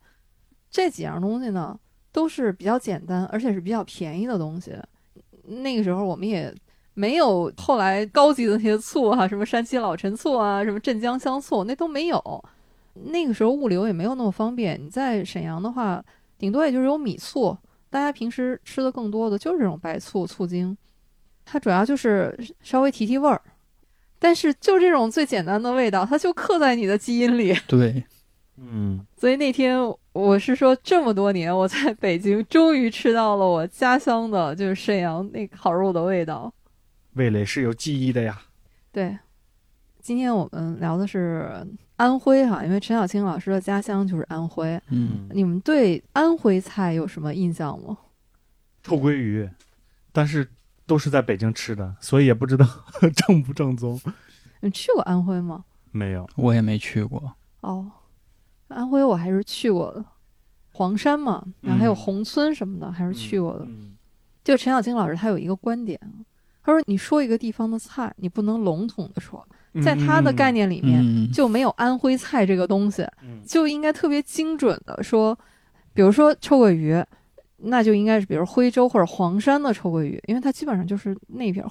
[0.70, 1.76] 这几样东西呢，
[2.12, 4.72] 都是比较简单，而且是比较便宜的东西。
[5.42, 6.55] 那个时候我们也
[6.95, 12.45] 没有后来高级的那些醋哈、什么山西老陈醋啊，什么镇江香醋，那都没有。
[13.05, 14.78] 那个时候物流也没有那么方便。
[14.82, 16.05] 你在沈阳的话，
[16.36, 17.57] 顶多也就是有米醋，
[17.88, 20.76] 大家平时吃的更多的就是这种白醋、醋精，
[21.45, 23.41] 它主要就是稍微提提味儿。
[24.18, 27.57] 但是就这种最简单的味道，它就刻在你的基因里。
[27.66, 28.05] 对，
[28.59, 29.78] 嗯所以那天
[30.12, 36.53] 我是说，这么多年我在北京终于吃到了我家乡的，就是沈阳那烤肉的味道。
[37.14, 38.40] 味蕾是有记忆的呀。
[38.92, 39.18] 对，
[40.00, 44.80] 今天我们聊的是安徽哈，因为陈小青老师的家乡就是安徽。
[44.88, 47.96] 嗯，你们对安徽菜有什么印象吗？
[48.82, 49.48] 臭鳜鱼，
[50.12, 50.48] 但是
[50.86, 52.66] 都是在北京吃的，所以也不知道
[53.14, 54.00] 正不正宗。
[54.61, 55.64] 你去过安徽吗？
[55.92, 57.34] 没有，我也没去过。
[57.61, 57.90] 哦，
[58.68, 60.04] 安徽我还是去过的，
[60.72, 63.64] 黄山嘛，然后还有嗯宏村什么的，还是去过的。
[63.66, 63.96] 嗯
[64.42, 66.00] 就陈小青老师他有一个观点，
[66.62, 69.46] 他说你说一个地方的菜，你不能笼统的说，
[69.82, 75.36] 在他的概，念里面、嗯，就没有安徽菜这个东西，嗯就应该特别精准的说，
[75.94, 77.02] 比如说臭鳜鱼，
[77.58, 81.64] 那就应该是比如徽州或者黄山的臭鳜鱼，因为它基本上就是那边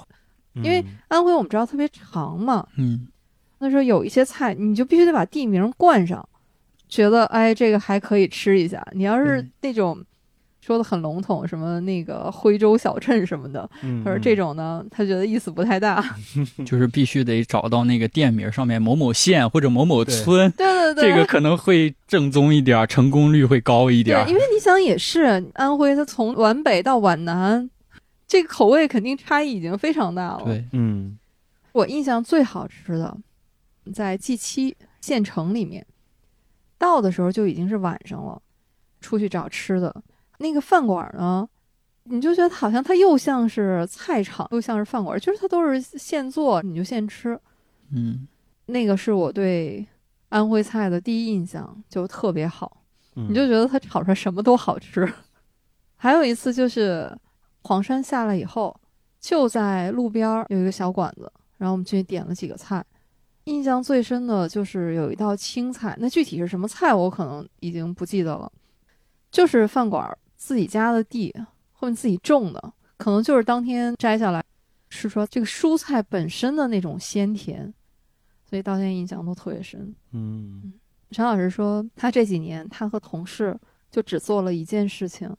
[0.54, 3.08] 因为安徽我们知道特别长嘛，嗯，
[3.60, 6.28] 那时候有一些菜你就必须得把地名冠上，
[6.88, 8.86] 觉得哎这个还可以吃一下。
[8.94, 10.04] 你要是那种
[10.70, 16.16] 说的很笼统，什么那个徽州小镇什么的，嗯或者这种呢，他觉得意思不太大。
[16.64, 24.36] 就是必须得找到那个店名上面某某县或者某某村，对对对，这个可能会正宗一点，成功率会高一点，因。
[24.36, 27.68] 为你想也是，安徽它从皖北到皖南，
[28.28, 30.44] 这个口味肯定差异已经非常大了。
[30.46, 31.18] 对，嗯
[31.72, 33.18] 我印象最好吃的，
[33.92, 35.84] 在 G 七县城里面，
[36.78, 38.40] 到的时候就已经是晚上了，
[39.02, 40.04] 出去找吃的。
[40.40, 41.48] 那个饭馆呢，
[42.06, 47.40] 你就觉得好像它又像是菜场，又像是饭馆，就是它都是现做，你就现吃。
[47.92, 48.28] 嗯，
[48.66, 49.86] 那个是我对
[50.30, 52.82] 安徽菜的第一印象，就特别好。
[53.16, 55.08] 嗯，你就觉得它炒出来什么都好吃。
[55.98, 57.12] 还有一次就是
[57.64, 58.76] 黄山下来以后，
[59.20, 62.84] 就在路边儿有一个小馆子，然后我们去点了几个菜。
[63.46, 68.50] 印象最深的就是有一道青菜，那具体是什么菜我可能已经不记得了。
[69.32, 71.36] 就是饭馆自己家的地，
[71.74, 74.44] 后面自己种的，可能就是当天摘下来，
[74.90, 77.72] 是说这个蔬菜本身的那种鲜甜，
[78.50, 79.94] 所以到现在印象都特别深。
[80.12, 80.74] 嗯。
[81.12, 83.60] 陈老师说，他这几年他和同事
[83.92, 85.30] 就只做了一件事情，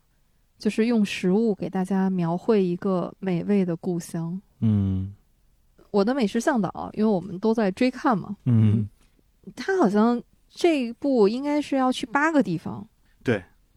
[0.59, 4.39] 就是用食物给大家描绘一个美味的故乡。
[4.59, 5.13] 嗯。
[5.89, 8.87] 我的美食向导，因为我们都在追看嘛，嗯，
[9.57, 12.87] 他好像这一部应该是要去八个地方。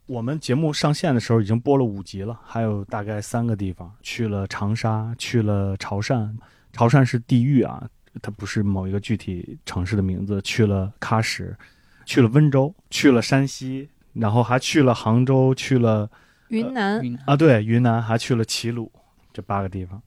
[0.07, 6.31] 我们节目上线的时候已经播了五集了，还有大概三个地方，去了长沙，去了潮汕，
[6.75, 7.89] 潮汕是地域啊，
[8.21, 11.57] 它不是某一个具体城市的名字，去了喀什，
[12.05, 16.11] 去了温州，去了山西，然后还去了杭州，去了
[16.49, 18.93] 云南，啊对云南，还去了齐鲁，
[19.33, 20.03] 这八个地方。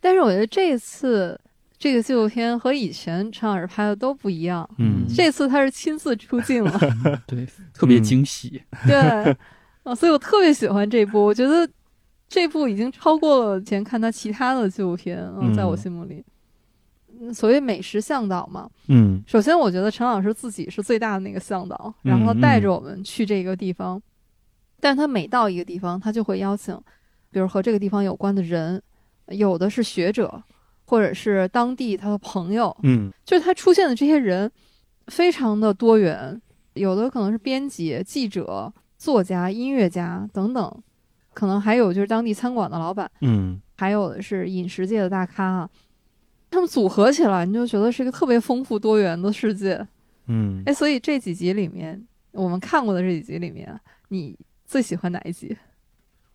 [0.00, 1.38] 但是我觉得这次
[1.78, 4.68] 这个纪录片和以前陈老师拍的都不一样。
[4.78, 6.80] 嗯这次他是亲自出镜了，
[7.26, 8.62] 对，特别惊喜。
[8.86, 8.96] 对，
[9.84, 11.24] 啊，所以我特别喜欢这部。
[11.24, 11.68] 我觉得
[12.28, 16.24] 这部已经超过了以前看他其他的纪录片啊，嗯在我心目里。
[17.18, 24.00] 嗯所谓美食向导嘛，嗯首先我觉得陈老师自己是最大的那个向导，嗯然后他带着我们去这个地方，
[24.80, 26.78] 但他每到一个地方，他就会邀请，
[27.30, 28.82] 比如和这个地方有关的人，
[29.28, 30.42] 有的是学者，
[30.86, 34.50] 或者是当地他的朋友，嗯就是他出现的这些人
[35.08, 36.40] 非常的多元，
[36.74, 40.82] 有的可能是编辑、记者、作家、音乐家等等，
[41.34, 45.68] 可能还有就是当地餐馆的老板，嗯还有的是饮食界的大咖啊。
[46.48, 49.86] 他们组合起来，你就觉得是一个特别丰富多元的世界。
[50.28, 53.78] 嗯哎，所以这几集里面，我们看过的这几集里面，
[54.08, 55.56] 你最喜欢哪一集？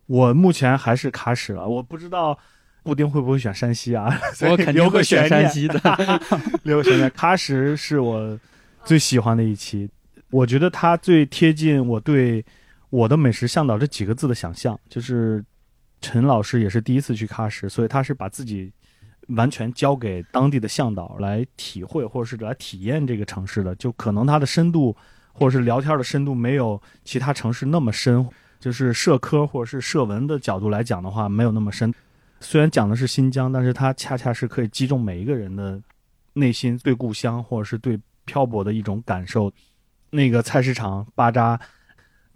[0.08, 2.38] 我目前还是卡史了，我不知道
[2.84, 4.10] 布丁会不会选山西啊？
[4.50, 5.80] 我肯定会选山西的。
[6.64, 7.10] 留个悬念。
[7.12, 8.40] 喀什是我
[8.84, 9.90] 最喜欢的一期，
[10.30, 12.44] 我觉得它最贴近我对
[12.90, 14.80] 我的美食向导这几个字的想象。
[14.90, 15.44] 就是
[16.02, 18.72] 陈老师也是第一次去喀什，所以他是把自己
[19.28, 24.96] 完全交给当地的向导来体会或者是来体验这个城市的，就可能它的深度
[25.32, 28.28] 或者是聊天的深度没有其他城市那么深，
[28.60, 31.94] 就是社科或者是社文的角度来讲的话，没有那么深。
[32.42, 35.82] 虽然讲的是新疆，但是它恰恰是可以击中每一个人的
[36.34, 39.52] 内心对故乡或者是对漂泊的一种感受。
[40.10, 41.58] 那个菜市场巴扎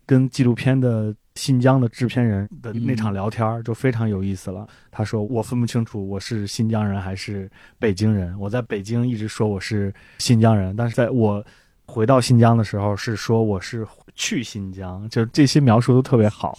[0.06, 4.66] 跟纪录片的新疆的制片人的那场聊天就非常有意思了。
[4.90, 8.40] 他说：“我分不清楚我是新疆人还是北京人。
[8.40, 11.46] 我在北京一直说我是新疆人，但是在我
[11.88, 16.58] 回到新疆的时候是说我是去新疆，就这些描述都特别好。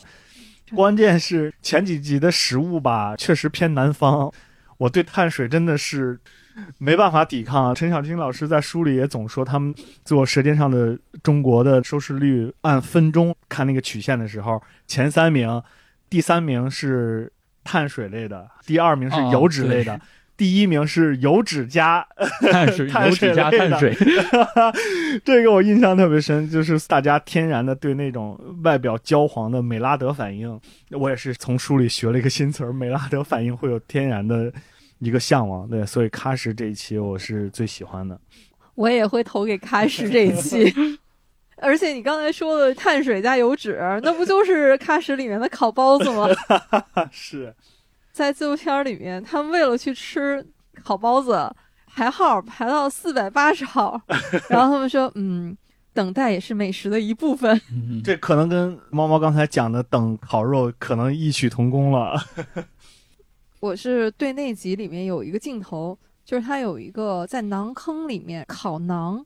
[0.74, 4.32] 关键是前几集的食物吧，确实偏南方。
[4.78, 6.18] 我对碳水真的是
[6.78, 7.74] 没办法抵抗。
[7.74, 15.62] 陈小青老师在书里也总说，他们做《舌尖上的中国》的收视率按分钟看那个曲线的时候，前三名，
[16.10, 17.32] 第三名是
[17.64, 19.98] 碳水类的，第二名是哦油脂类的，
[20.36, 22.06] 第一名是油脂加
[22.52, 23.96] 碳水、 碳油脂加碳水，
[25.24, 30.60] 这个我印象特别深，就是大家天然的对那种外表焦黄的美拉德反应，
[30.90, 34.52] 我也是从书里学了一个新词儿，美拉德反应会有天然的
[34.98, 35.68] 一个向往。
[35.68, 38.20] 对，所以喀什这一期我是最喜欢的。
[38.74, 40.72] 我也会投给喀什这一期。
[41.58, 46.28] 而且你刚才说的碳水加油脂，那不就是喀什里面的烤包子吗？
[47.10, 47.54] 是，
[48.16, 50.42] 在纪录片里面，他们为了去吃
[50.82, 51.54] 烤包子，
[51.86, 54.00] 排号排到四百八十号，
[54.48, 55.54] 然后他们说，嗯，
[55.92, 57.60] 等待也是美食的一部分。
[57.70, 62.18] 嗯，这可能跟猫猫刚才讲的等烤肉可能异曲同工了。
[63.60, 69.22] 我是对那集里面有一个镜头，就是他有一个在馕坑里面烤馕，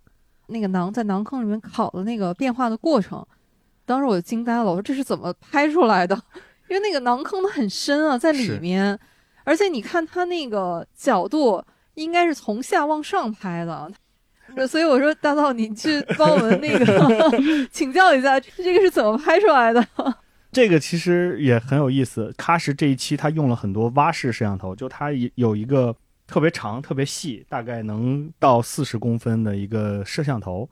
[0.48, 3.24] 那个馕在馕坑里面烤的那个变化的过程，
[3.86, 6.20] 当时我就惊呆了，我说这是怎么拍出来的？
[6.70, 8.98] 因为那个馕坑它很深啊，在里面，
[9.44, 11.62] 而且你看它那个角度
[11.94, 13.90] 应该是从下往上拍的。
[14.66, 17.30] 所以我说，大道，你去帮我们那个
[17.70, 19.84] 请教一下，这个是怎么拍出来的？
[20.52, 22.32] 这个其实也很有意思。
[22.36, 25.94] 喀什这一期它用了很多蛙式摄像头，就它有一个
[26.26, 30.68] 特别长、特别细，大概能到四十公分的一个摄像头。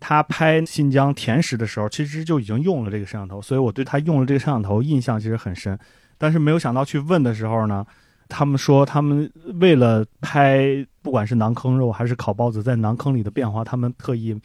[0.00, 5.78] 他拍新疆甜食的时候，其实就已经用了这个摄像头，所以我对他用了这个摄像头印象其实很深。
[6.16, 7.86] 但是没有想到去问的时候呢，
[8.28, 9.30] 他们说他们
[9.60, 14.38] 为了拍不管是馕坑肉还是烤包子在馕坑里的变化，他们特意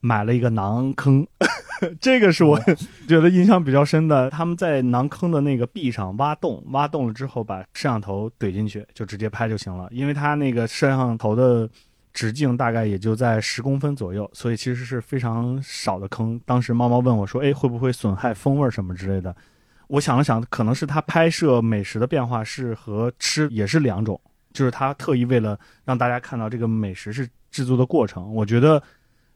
[0.00, 1.26] 买了一个馕坑。
[1.98, 2.60] 这个是我
[3.08, 4.28] 觉得印象比较深的。
[4.28, 9.88] 他们在馕坑的那个壁上挖洞，挖洞了之后把摄像头怼进去，就直接拍就行了。
[9.90, 11.66] 因为它那个摄像头的
[12.12, 16.40] 直径大概也就在十公分左右，所以其实是非常少的坑。
[16.44, 19.34] 当时猫猫问我说：“哎，会不会损害风味什么之类的？”
[19.88, 24.20] 我想了想，可能是他拍摄美食的变化是和吃也是两种，
[24.52, 28.32] 就是他特意为了让大家看到这个美食是制作的过程。
[28.32, 28.80] 我觉得，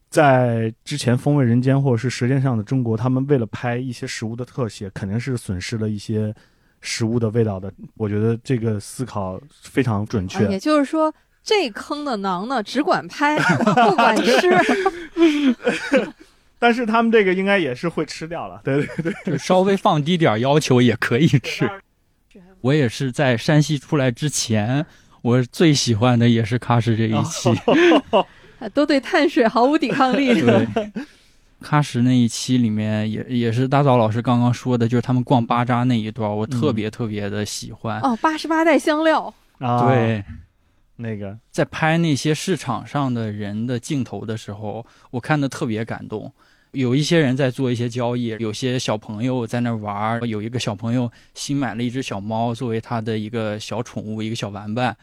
[0.09, 6.33] 在之前《风味人间》或者是《舌尖上的中国》，他们为了拍一些食物的特写，肯定是损失了一些
[6.79, 7.73] 食物的味道的。
[7.95, 10.47] 我觉得这个思考非常准确。
[10.47, 11.13] 也就是说，
[11.45, 14.49] 这坑的囊呢，只管拍，不管吃。
[16.57, 21.69] 但是他们这个应该也是会吃掉了，对对对，就稍微放低点要求也可以吃。
[22.61, 24.83] 我也是在山西出来之前，
[25.21, 27.53] 我最喜欢的也是喀什这一期，
[28.73, 30.41] 都对碳水毫无抵抗力。
[30.41, 30.67] 对，
[31.61, 37.99] 喀什那一期里面也也是大枣老师刚刚说的，就是他们逛巴扎那一段，我特别特别的喜欢。
[37.99, 40.23] 哦，八十八袋香料啊，对，
[40.97, 46.31] 那个在拍那些市场上的人的镜头的时候，我看的特别感动。
[46.71, 54.95] 有一些人在做一些交易，有些小朋友在那玩有一个小朋友新买了一只小猫作为他的一个小宠物，一个小玩伴。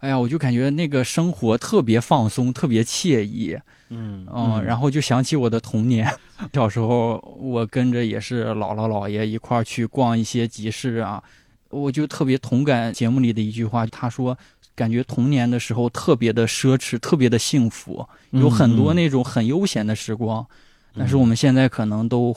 [0.00, 3.58] 哎呀，我就感觉那个生活特别放松，特别惬意。
[3.88, 6.06] 嗯嗯，然后就想起我的童年，
[6.52, 11.22] 小时候我跟着也是姥姥姥爷一块儿去逛一些集市啊，
[11.70, 14.36] 我就特别同感节目里的一句话，他说
[14.76, 20.46] 感觉童年的时候特别的奢侈，特别的幸福，有很多那种很悠闲的时光。
[20.94, 22.36] 但是我们现在可能都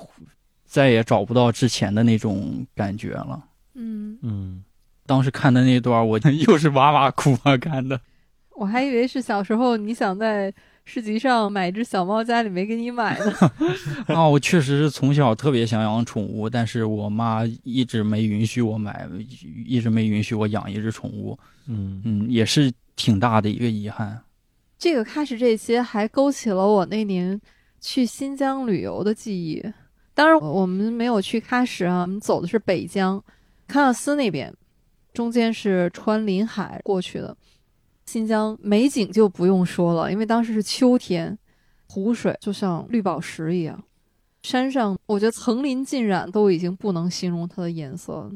[0.66, 3.44] 再也找不到之前的那种感觉了。
[3.76, 4.64] 嗯嗯，
[5.06, 6.18] 当时看的那段，我
[6.48, 7.56] 又是哇哇哭啊！
[7.58, 8.00] 看的，
[8.56, 10.54] 我还以为是小时候你想在
[10.90, 13.34] 市集上买一只小猫，家里没给你买呢。
[14.14, 19.08] 啊，我确实是从小特别想养宠物，但是我妈一直没允许我买，
[19.66, 21.38] 一直没允许我养一只宠物。
[21.68, 24.20] 嗯嗯，也是挺大的一个遗憾。
[24.80, 27.40] 这个喀什这些还勾起了我那年。
[27.82, 29.64] 去新疆旅游的记忆，
[30.14, 33.24] 当然我们没有去喀什啊，我们走的是北疆，
[33.70, 34.54] 喀纳斯那边，
[35.14, 37.38] 中间是穿林海过去的。
[38.10, 41.38] 新疆美景就不用说了，因为当时是秋天，
[41.88, 43.84] 湖水就像绿宝石一样，
[44.42, 48.32] 山上我觉得层林尽染都已经不能形容它的颜色，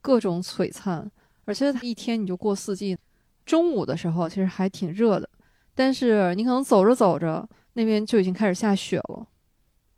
[0.00, 1.10] 各种璀璨，
[1.46, 2.96] 而且它一天你就过四季。
[3.44, 5.28] 中午的时候其实还挺热的，
[5.74, 7.48] 但是你可能走着走着。
[7.72, 9.26] 那边就已经开始下雪了，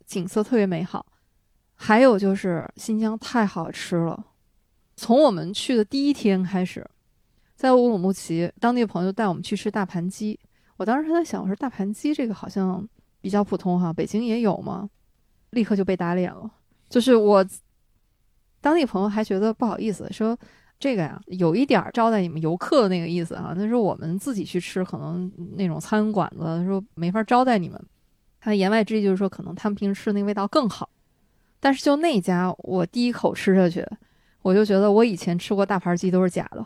[0.07, 1.05] 景色特别美好。
[1.75, 4.25] 还有就是新疆太好吃了，
[4.95, 6.89] 从我们去的第一天开始，
[7.61, 10.39] 在乌鲁木齐，当地朋友带我们去吃大盘鸡。
[10.77, 12.83] 我当时在想，我说大盘鸡这个好像
[13.21, 14.89] 比较普通哈，北京也有吗？
[15.51, 16.49] 立刻就被打脸了。
[16.89, 17.45] 就是我
[18.61, 20.35] 当地朋友还觉得不好意思，说
[20.79, 23.53] 这个呀有一点招待你们游客的那个意思啊。
[23.55, 27.79] 他说我们自己去吃，可能那种餐馆子说没法招待你们。
[28.39, 30.89] 他的言外之意就是说，可能他们平时吃的那个味道更好。
[31.59, 33.87] 但是就那家，我第一口吃下去，
[34.41, 36.65] 我就觉得我以前吃过大盘鸡都是假的。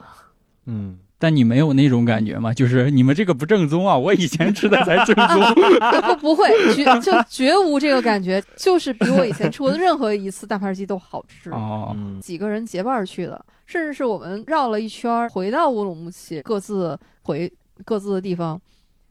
[0.65, 2.53] 嗯，但你没有那种感觉吗？
[2.53, 3.97] 就是你们这个不正宗啊！
[3.97, 5.53] 我以前吃的才正宗。
[6.15, 11.49] 不不会，绝 就绝无这个感觉，就是比我以前吃过的任何一次大盘鸡都好吃。
[11.51, 17.51] 哦，几个人结伴去的，甚至是我们绕了一圈回到乌鲁木齐，各自回
[17.83, 18.59] 各自的地方。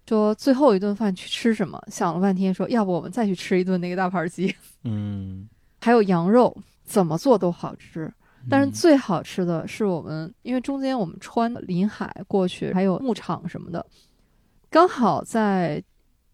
[0.07, 1.83] 说最后一顿饭去吃什么？
[1.91, 4.55] 想了半天，说要不我们再去吃一顿那个大盘鸡。
[4.83, 5.49] 嗯，
[5.81, 8.13] 还有羊肉，怎么做都好吃。
[8.51, 13.85] 但是最好吃的是我们，因为中间我们穿临海过去，还有牧场什么的，
[14.71, 15.83] 刚好在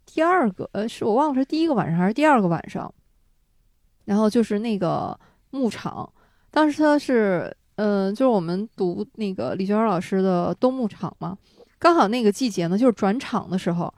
[0.07, 2.93] 第二个，呃，是我忘了是第一个晚上还是第二个晚上。
[4.07, 5.19] 然后就是那个
[5.51, 6.11] 牧场，
[6.51, 11.39] 当时他是，嗯，就是我们读那个李娟老师的冬牧场嘛。
[11.79, 13.93] 刚好那个季节呢，就是转场的时候，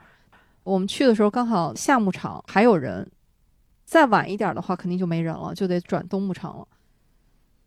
[0.63, 3.09] 我们去的时候刚好夏牧场还有人，
[3.85, 6.67] 再晚一点的话肯定就没人了，就得转冬牧场了。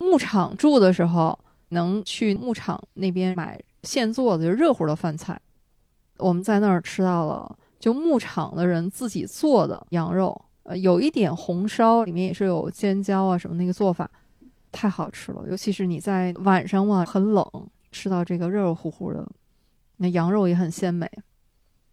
[0.06, 1.36] 牧场住的时候
[1.70, 5.40] 能去牧场那边买现做的就热乎的饭菜，
[6.18, 14.08] 我们在那儿吃到了就牧场的人自己做的羊肉，呃，有一点红烧，里面也是有尖椒啊什么那个做法，
[14.70, 15.44] 太好吃了。
[15.50, 17.44] 尤其是你在晚上嘛很冷，
[17.90, 19.26] 吃到这个热热乎乎的。
[19.98, 21.10] 那羊肉也很鲜美，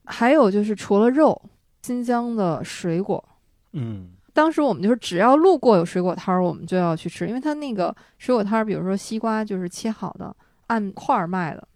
[0.06, 1.42] 还有就是除了肉，
[1.82, 3.24] 新疆的水果，
[3.72, 10.36] 嗯，当时我们就是只要路过有水果摊儿，我们就要去吃，因为它那个水果摊儿，比如说西瓜就是切好的，
[10.68, 11.68] 按块儿卖的，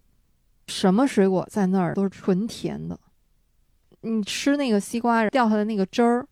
[0.68, 3.00] 什么水果在那儿都是纯甜的，
[4.02, 6.28] 你吃那个西瓜掉下来那个汁儿，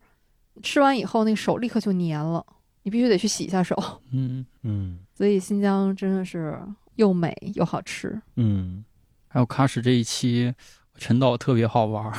[0.64, 2.46] 吃完以后那手立刻就黏了，
[2.84, 3.76] 你必须得去洗一下手。
[4.12, 6.60] 嗯嗯，所以新疆真的是
[6.96, 8.22] 又美又好吃。
[8.36, 8.84] 嗯。
[9.28, 10.56] 还有喀什这一期，
[10.98, 12.14] 陈导特别好玩儿，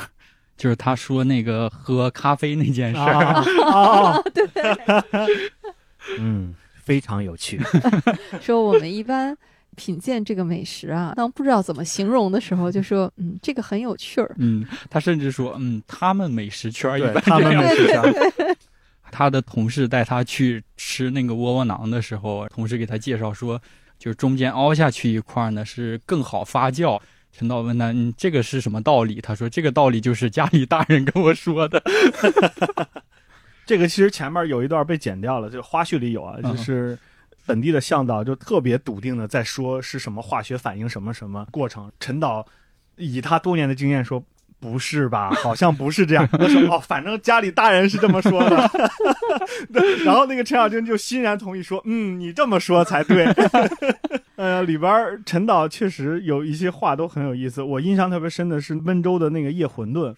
[0.57, 3.23] 就是他说那个喝咖啡那件事儿，
[3.63, 4.43] 啊 对，
[6.19, 6.53] 嗯，
[6.83, 7.61] 非常有趣。
[8.41, 9.37] 说我们一般
[9.75, 14.35] 品鉴这个美食啊，当不知道怎么形容的时候，就说嗯，这个很有趣儿。
[14.39, 18.01] 嗯，他甚至说，嗯，他们美食圈儿一般他们美食家，
[19.11, 23.61] 他的同事带他去吃那个窝窝囊的时候，同事给他介绍说，
[23.99, 26.99] 就是中间凹下去一块儿呢是更好发酵。
[27.31, 31.81] 陈导问他：“你，这个是什么道理？”他说：“这个道理就是家里大人跟我说的。
[33.65, 36.97] 这个其实前面有一段被剪掉了，就花絮里有啊，嗯就是
[37.45, 41.91] 本地的向导就特别笃定的在说是什么化学反应什么什么过程。
[41.99, 42.45] 陈导
[42.95, 44.23] 以他多年的经验说。
[44.59, 45.29] 不是吧？
[45.43, 46.27] 好像不是这样。
[46.33, 48.69] 他说：“哦，反正家里大人是这么说的。
[49.73, 53.27] 对”然后那个陈小军就欣然同意说：“嗯，你这么说才对。”
[54.35, 57.61] 呃，里边陈导确实有一些话都很有意思。
[57.63, 60.13] 我印象特别深的是温州的那个叶馄饨，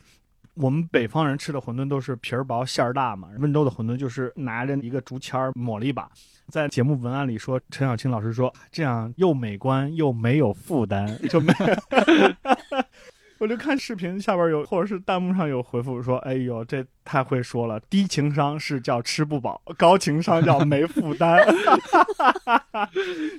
[0.56, 6.10] 我们北方人吃的馄饨都是皮儿薄馅儿大嘛，温州的馄饨就是拿着一个竹签儿抹了一把。
[6.50, 11.54] 在节目文案里说，陈小青老师说这样又美观又没有负担，就没。
[13.40, 21.40] 我就看视频下边有，或者是弹幕上有回复说：“哎呦，这太会说了，低情商是叫吃不饱，高情商叫没负担。”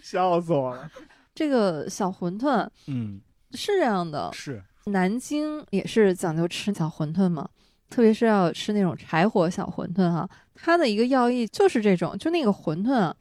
[0.02, 0.90] 笑死我了。
[1.34, 3.20] 这个小馄饨嗯，
[3.52, 7.48] 是这样的，是，南京也是讲究吃小馄饨嘛，
[7.88, 13.14] 特别是要吃那种柴火小馄饨哈、它的一个要义就是这种，就那个馄饨啊，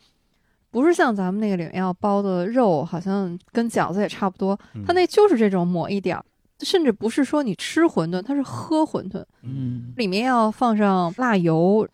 [0.72, 6.26] 不是像咱们那个里面要包的肉，好像跟饺子也差不多，嗯它那就是这种抹一点儿，
[6.62, 11.88] 甚至不是说你吃馄饨，它是喝馄饨，”嗯，里面要放上辣油，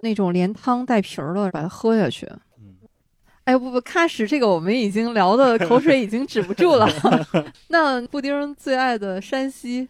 [0.00, 2.26] 那种连汤带皮儿的把它喝下去。
[2.58, 2.76] 嗯
[3.44, 6.86] 哎不不，喀什这个我们已经聊的口水已经止不住了。
[7.68, 9.88] 那布丁最爱的山西，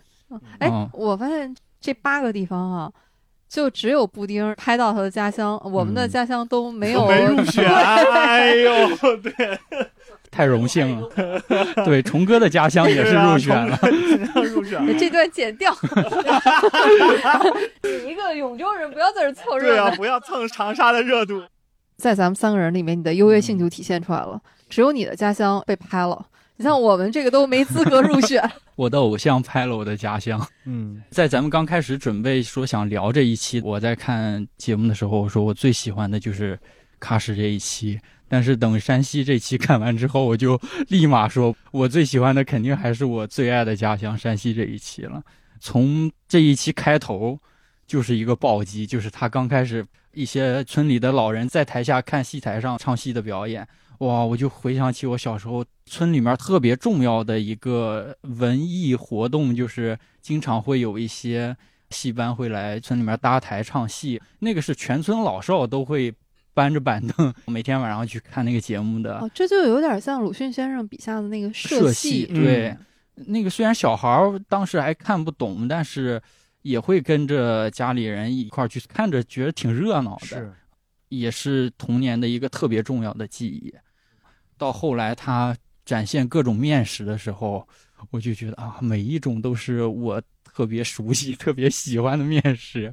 [0.58, 2.90] 哎，哦我发现这八个地方啊，
[3.50, 7.68] 就只有布丁拍到他的家乡，我们的嗯家乡都没有、没入选。
[7.68, 8.72] 哎呦，
[9.22, 9.58] 对，
[10.30, 11.08] 太荣幸了。
[11.84, 13.78] 对，虫哥的家乡也是入选了。
[13.82, 14.92] 了，入选了。
[14.98, 15.74] 这段剪掉。
[17.82, 19.96] 你一个永州人，不要在这儿凑对啊，热闹。
[19.96, 21.42] 不要蹭长沙的热度。
[21.96, 24.40] 在咱们三个人里面，你的优越性就体现出来了。
[24.68, 26.26] 只有你的家乡被拍了，
[26.56, 28.48] 你像我们这个都没资格入选。
[28.76, 30.40] 我的偶像拍了我的家乡。
[30.64, 36.58] 嗯在咱们刚开始准备说想聊这一期，我在看节目的时候，我说我最喜欢的就是
[37.00, 38.00] 喀什这一期。
[38.30, 40.56] 但是等山西这期看完之后，我就
[40.86, 45.20] 立马说，我最喜欢的肯定还是我最爱的家乡山西这一期了。
[45.58, 47.36] 从这一期开头
[47.88, 53.66] 就是一个暴击，就是他刚开始一些村里的老人在台下看戏台上唱戏的表演，
[53.98, 61.56] 哇，我就回想起我小时候村里面特别重要的一个文艺活动，就是经常会有一些
[61.90, 66.14] 戏班会来村里面搭台唱戏，那个是全村老少都会
[66.52, 69.18] 搬着板凳，每天晚上去看那个节目的。
[69.18, 72.26] 哦，这就有点像鲁迅先生笔下的那个社戏。
[72.30, 72.76] 嗯对，
[73.14, 76.20] 那个虽然小孩儿当时还看不懂，但是
[76.62, 80.52] 也会跟着家里人一块儿去看着，觉得挺热闹的，是，
[81.08, 83.72] 也是童年的一个特别重要的记忆。
[84.58, 87.66] 到后来他展现各种面食的时候，
[88.10, 92.92] 我就觉得啊，每一种都是我特别熟悉、特别喜欢的面食。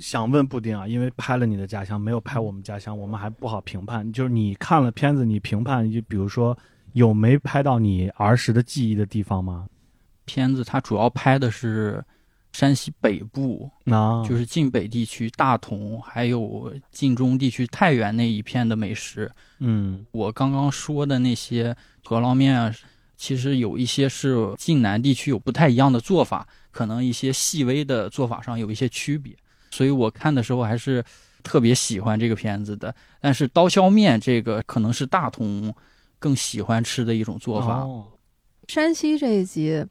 [0.00, 4.10] 想问布丁啊，因为拍了你的家乡，没有拍我们家乡，我们还不好评判。
[4.12, 6.56] 就是你看了片子，你评判，就比如说
[6.92, 9.66] 有没拍到你儿时的记忆的地方吗？
[10.24, 12.02] 片子它主要拍的是
[12.52, 19.30] 山西北部，啊，就是晋北地区大同，还有晋中地区太原那一片的美食。
[19.58, 22.72] 嗯我刚刚说的那些饸饹面啊，
[23.16, 29.36] 其实有一些是晋南地区有不太一样的做法，可能一些细微的做法上有一些区别。
[29.74, 31.04] 所以我看的时候还是
[31.42, 32.94] 特别喜欢这个片子的。
[33.20, 35.74] 但是刀削面这个可能是大同
[36.18, 37.80] 更喜欢吃的一种做法。
[37.80, 38.06] 哦
[38.66, 39.84] 山西这一集，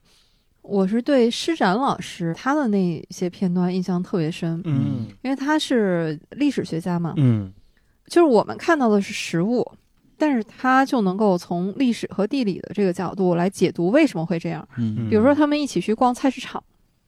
[0.64, 7.54] 我是对施展老师他的那些片段印象特别深，嗯因为他是历史学家嘛，嗯
[8.08, 9.64] 就是我们看到的是实物，
[10.18, 14.68] 但是他就能够从历史和地理的这个角度来解读为什么会这样。
[14.78, 16.64] 嗯比如说，他们一起去逛菜市场。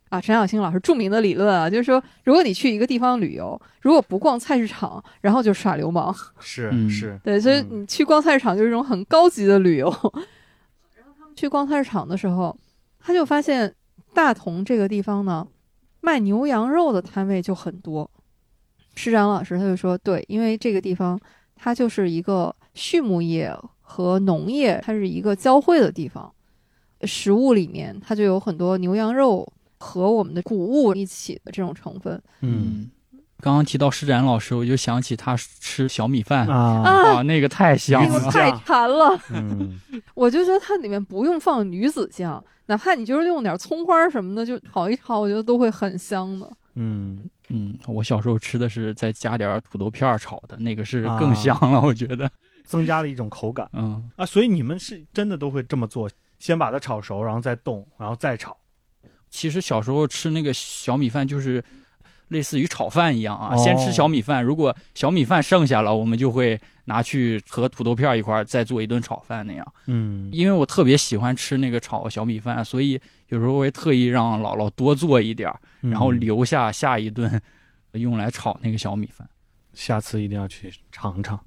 [0.09, 6.15] 啊，陈小青老师著名的理论啊，就是说，如果你去一个地方旅游，如果不逛菜市场，然后就耍流氓。
[6.39, 9.87] 是嗯是，对，所以嗯你去逛菜市场就是一种很高级的旅游。
[9.89, 12.55] 然后他们去逛菜市场的时候，
[12.99, 13.73] 他就发现
[14.13, 15.45] 大同这个地方呢，
[16.01, 18.09] 卖牛羊肉的摊位就很多。
[18.95, 21.19] 施展老师他就说，对，因为这个地方
[21.55, 26.31] 它就是一个畜牧业和农业，它是一个交汇的地方。
[27.01, 29.45] 食物里面它就有很多牛羊肉
[29.85, 32.89] 和我们的谷物一起的这种成分嗯
[33.41, 38.09] 刚刚提到施展老师，我就想起他吃小米饭，啊，啊哇，，那个太香了。
[38.09, 39.19] 那个太馋了。
[39.29, 39.79] 嗯
[40.15, 46.51] 我就觉得它里面不用放鱼子酱，哪怕你就是用点葱花什么的，就炒一炒，我觉得都会很香的。
[46.75, 52.29] 嗯，嗯，我小时候吃的是再加点土豆片儿炒的，那个是啊更香了，我觉得。
[52.63, 56.09] 增加了一种口感嗯，啊，所以你们是真的都会这么做，
[56.39, 58.57] 先把它炒熟，然后再冻，然后再炒。
[59.35, 61.63] 其实小时候吃那个小米饭就是
[62.29, 69.73] 类似于炒饭一样啊，哦先吃小米饭，如果小米饭剩下了，我们就会拿去和土豆片儿一块儿再做一顿炒饭那样。
[69.87, 77.41] 嗯因为我特别喜欢吃那个炒小米饭，所以有时候会特意让姥姥多做一点儿，然后嗯留下下一顿
[77.93, 79.27] 用来炒那个小米饭。
[79.73, 81.39] 下次一定要去尝尝。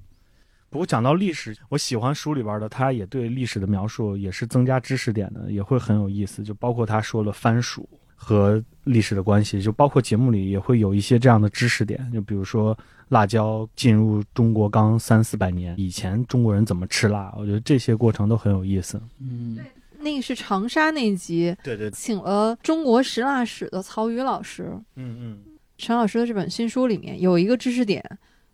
[0.69, 6.43] 不过讲到历史，我喜欢书里边的，他也对历史的描述也是增加知识点的，也会很有意思。
[6.43, 19.01] 就包括他说了番薯和历史的关系，就包括节目里也会有一些这样的知识点，就比如说辣椒进入中国刚三四百年，以前中国人怎么吃辣，我觉得这些过程都很有意思。
[19.19, 19.57] 嗯，
[19.99, 25.39] 那个是长沙那集，对对，请了中国食辣史的曹禺老师，嗯嗯
[25.77, 28.03] 陈老师的这本新书里面有一个知识点，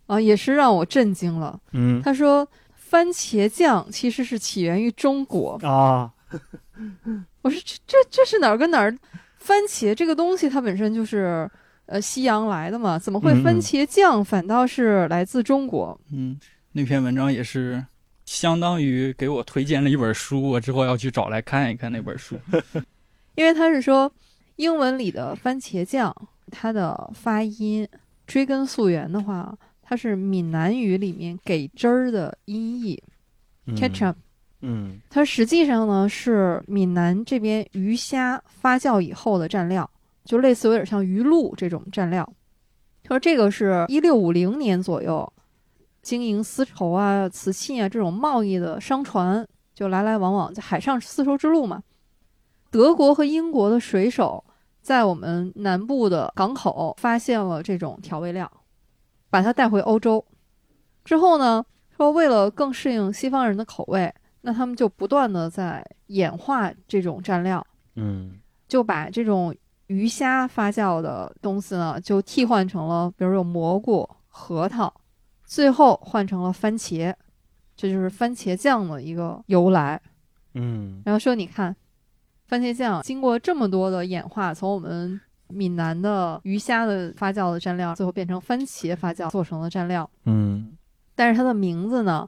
[0.07, 1.59] 啊、也是让我震惊了。
[1.73, 5.59] 嗯他说，番茄酱其实是起源于中国。
[5.63, 6.11] 啊，
[7.41, 8.95] 我说这这这是哪儿跟哪儿？
[9.37, 11.49] 番茄这个东西它本身就是
[11.85, 15.99] 呃西洋来的嘛，怎么会番茄酱反倒是来自中国？
[16.11, 16.39] 嗯，
[16.71, 17.85] 那篇文章也是
[18.25, 22.35] 相当于给我推荐了一本书，我之后要去找来看一看那本书。
[23.35, 24.11] 因为他是说
[24.55, 26.11] 英文里的番茄酱，
[26.51, 27.87] 它的发音
[28.25, 29.55] 追根溯源的话，
[29.87, 33.01] 它是闽南语里面给汁儿的音译
[33.67, 34.15] 嗯 ketchup。
[34.61, 39.87] 嗯它实际上呢是闽南这边鱼虾发酵以后的蘸料，
[40.23, 42.27] 就类似有点像鱼露这种蘸料。
[43.03, 45.31] 他说这个是一六五零年左右，
[46.01, 51.83] 经营丝绸啊、瓷器啊这种贸易的商船就来来往往，在海上丝绸之路嘛。
[52.71, 54.43] 德国和英国的水手
[54.81, 58.51] 在我们南部的港口发现了这种调味料，
[59.35, 60.25] 把它带回欧洲。
[61.03, 64.09] 之后呢，说为了更适应西方人的口味，
[64.39, 67.65] 那他们就不断的在演化这种蘸料，
[67.95, 69.53] 嗯就把这种
[69.87, 74.93] 鱼虾发酵的东西呢，就替换成了，比如有蘑菇、核桃，
[75.43, 77.13] 最后换成了番茄，
[77.75, 80.01] 这就是番茄酱的一个由来。
[80.53, 81.75] 嗯然后说，你看，
[82.47, 90.77] 番茄酱经过这么多的演化，从我们闽南的鱼虾的发酵的蘸料，最后变成番茄发酵做成了蘸料，嗯
[91.15, 92.27] 但是它的名字呢，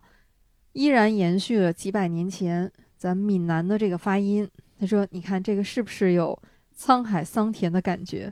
[0.73, 4.49] 依然延续了几百年前咱闽南的这个发音。
[4.79, 6.39] 他说：“你看这个是不是有
[6.77, 8.31] 沧海桑田的感觉？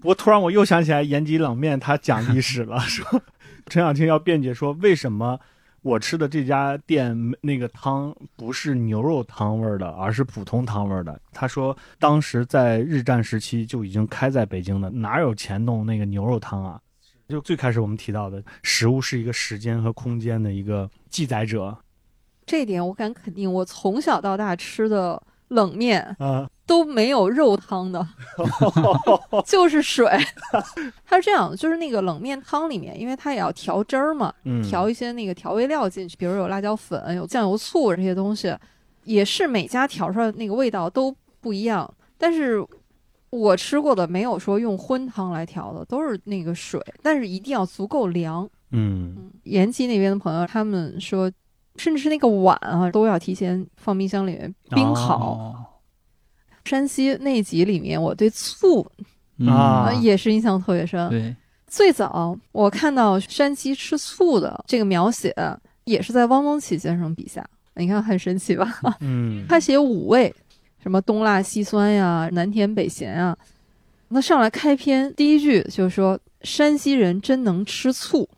[0.00, 3.22] 不过突然我又想起来延吉冷面，他讲历史了， 说
[3.66, 5.38] 陈小青要辩解说为什么
[5.82, 11.20] 我吃的这家店那个汤不是牛肉汤味儿的，而是普通汤味儿的。
[11.32, 16.80] 他说当时在日战时期就已经开在北京的，哪有钱弄那个牛肉汤啊？
[17.28, 21.76] 就最开始我们提到的，食物是一个时间和空间的一个记载者
[22.44, 28.06] 这一点我敢肯定，我从小到大吃的冷面啊，都没有肉汤的，
[29.46, 30.06] 就是水。
[31.04, 38.56] 它是这样的，就是那个冷面汤里面，因为它也要调汁儿嘛，嗯，调一些那个调味料进去，比如有辣椒粉、有酱油、醋这些东西，
[39.04, 41.92] 也是每家调出来的那个味道都不一样。
[42.16, 42.64] 但是
[43.30, 48.44] 我吃过的没有说用荤汤来调的，都是那个水，但是一定要足够凉。
[48.44, 51.30] 嗯嗯，延吉那边的朋友他们说，
[51.76, 55.16] 甚至是那个碗啊，都要提前放冰箱里面冰好。
[55.16, 55.56] 哦，
[56.64, 58.86] 山西那集里面，我对醋
[59.38, 61.08] 嗯啊呃也是印象特别深。
[61.10, 61.34] 对，
[61.66, 65.34] 最早我看到山西吃醋的这个描写，
[65.84, 67.44] 也是在汪曾祺先生笔下。
[67.74, 68.70] 你看很神奇吧？
[69.00, 70.32] 嗯，他写五味，
[70.82, 73.36] 什么东辣西酸呀，南甜北咸啊。
[74.08, 78.28] 那上来开篇第一句就是说山西人真能吃醋。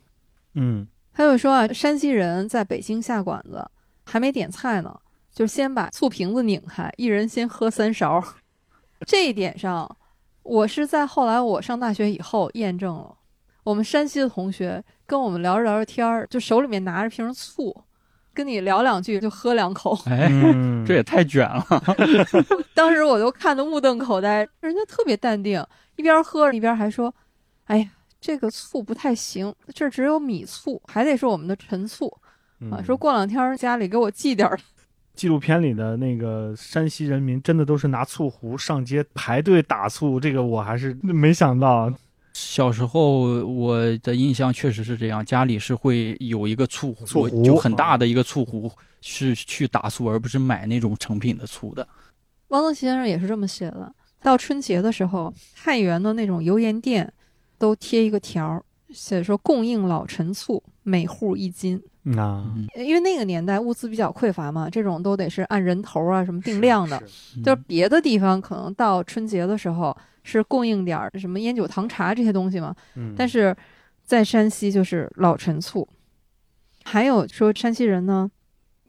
[0.53, 3.63] 嗯他就说啊，山西人在北京下馆子，
[4.05, 4.97] 还没点菜呢，
[5.35, 8.23] 就先把醋瓶子拧开，一人先喝三勺。
[9.05, 9.97] 这一点上，
[10.43, 13.13] 我是在后来我上大学以后验证了。
[13.65, 17.83] 我们山西的同学跟我们聊着聊着天儿，就手里面拿着瓶醋，
[18.33, 19.99] 跟你聊两句就喝两口。
[20.05, 21.65] 哎，嗯，这也太卷了。
[22.73, 25.61] 当时我都看得目瞪口呆，人家特别淡定，
[25.97, 27.13] 一边喝一边还说
[27.65, 27.89] ：“哎呀，
[28.21, 32.07] 这个醋不太行，这只有米醋，还得是我们的陈醋。”
[32.71, 34.57] 啊，嗯说过两天家里给我寄点儿。
[35.15, 41.91] 纪录片里的那个山西人民真的都是拿醋壶上街排队打醋，这个我还是没想到。
[42.37, 51.87] 小时候我的印象确实是这样，家里是会有一个醋壶，醋壶就很大的一个醋壶，是去打醋，而不是买那种成品的醋的。
[52.49, 53.89] 汪曾祺先生也是这么写的。
[54.21, 57.09] 到春节的时候，太原的那种油盐店
[57.57, 61.81] 都贴一个条儿，写说供应老陈醋，每户一斤。
[62.17, 67.01] 啊，嗯，因为那个年代物资比较匮乏嘛，这种都得是按人头啊什么定量的。
[67.07, 73.55] 是就是别的地方可能到春节的时候是供应点儿什么烟酒糖茶这些东西嘛，嗯，但是
[74.03, 75.87] 在山西就是老陈醋。
[76.83, 78.29] 还有说山西人呢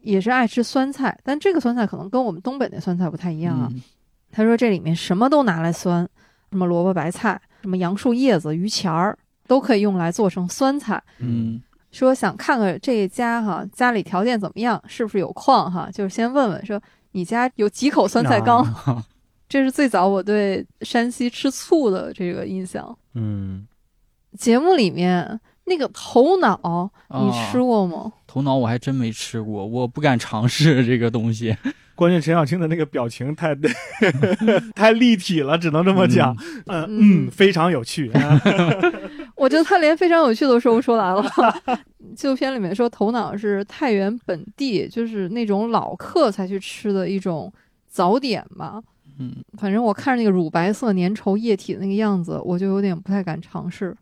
[0.01, 3.67] 也是爱吃酸菜，但这个酸菜可能跟我们东北那酸菜不太一样啊。
[3.71, 3.81] 嗯
[4.29, 6.07] 他说这里面什么都拿来酸，
[6.51, 9.17] 什么萝卜白菜、什么杨树叶子、榆钱儿
[9.47, 11.01] 都可以用来做成酸菜。
[11.19, 16.79] 嗯说想看看这家哈家里条件怎么样，是不是有矿哈，就是先问问说
[17.13, 18.61] 你家有几口酸菜缸。
[18.63, 19.03] 啊
[19.49, 22.95] 这是最早我对山西吃醋的这个印象。
[23.13, 23.65] 嗯，
[24.37, 28.11] 节目里面那个头脑，你啊吃过吗？
[28.27, 31.55] 头脑我还真没吃过，我不敢尝试这个东西。
[31.95, 33.55] 关键陈小青的那个表情太
[34.75, 36.35] 太立体了，只能这么讲。
[36.65, 36.85] 嗯
[37.25, 38.11] 嗯，非常有趣。
[39.37, 41.23] 我觉得他连非常有趣都说不出来了。
[42.15, 47.51] 纪录片里面说，头脑是太原本地就是那种老客才去吃的一种
[47.87, 48.81] 早点吧。
[49.19, 53.95] 嗯，反正我看着那个乳白色粘稠液体的那个样子，我就有点不太敢尝试。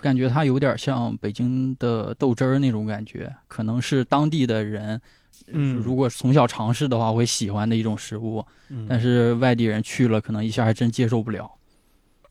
[0.00, 5.00] 感觉它有点像北京的豆汁儿那种感觉，可能是当地的人，
[5.48, 11.50] 嗯如果从小尝试的话会喜欢的一种食物，嗯但是外地人去了，可能一下还真接受不了。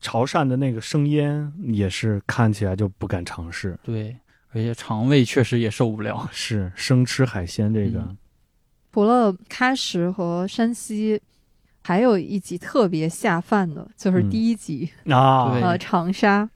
[0.00, 3.78] 潮汕的那个生腌也是看起来就不敢尝试。
[3.82, 4.16] 对，
[4.52, 6.28] 而且肠胃确实也受不了。
[6.32, 8.16] 是生吃海鲜这个，嗯
[8.92, 11.20] 除了喀什和山西，
[11.82, 14.90] 还有一集特别下饭的，就是第一集。
[15.06, 16.50] 啊，呃，长沙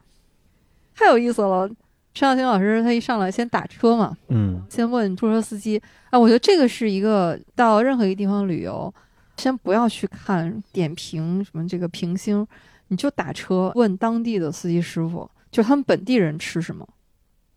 [0.96, 1.70] 太有意思了。
[2.12, 5.80] 陈小青老师他一上来先打车嘛，嗯先问出租车司机，
[6.10, 8.92] 啊，我觉得这个是一个到任何一个地方旅游，
[9.36, 12.46] 先不要去看点评什么这个评星，
[12.94, 16.88] 你就打车问当地的司机师傅，就他们本地人吃什么，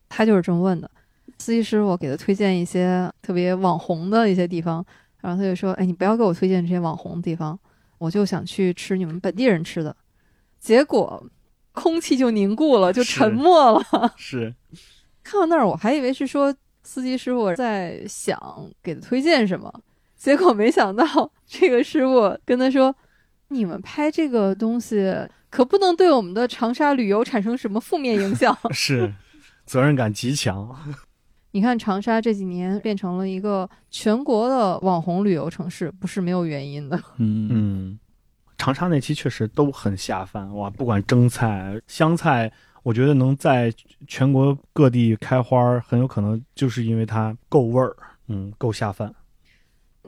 [0.10, 0.90] 他就是这么问的。
[1.38, 4.84] 司机师傅给他推荐一些特别网红的一些地方，
[5.22, 7.58] 然后他就说：“哎，你不要给我推荐这些网红的地方，
[8.00, 9.96] 我就想去吃你们本地人吃的。”
[10.60, 11.24] 结果
[11.74, 13.84] 空气就凝固了，就沉默了。
[14.18, 14.56] 是
[15.24, 18.40] 看到那儿，我还以为是说司机师傅在想
[18.82, 19.72] 给他推荐什么，
[20.16, 21.06] 结果没想到
[21.46, 22.96] 这个师傅跟他说
[23.50, 25.14] ：“你们拍这个东西
[25.50, 28.58] 可不能对我们的长沙旅游产生什么负面影响。
[28.72, 29.14] 是，
[29.66, 30.76] 责任感极强。
[31.52, 36.98] ”你看长沙这几年变成了一个全国的网红旅游城市，不是没有原因的。
[37.18, 38.00] 嗯嗯，
[38.58, 42.52] 长沙那期确实都很下饭哇，不管蒸菜、湘菜，
[42.84, 43.74] 我觉得能在
[44.08, 47.96] 全国各地开花儿，很有可能就是因为它够味儿，
[48.28, 49.12] 嗯，够下饭。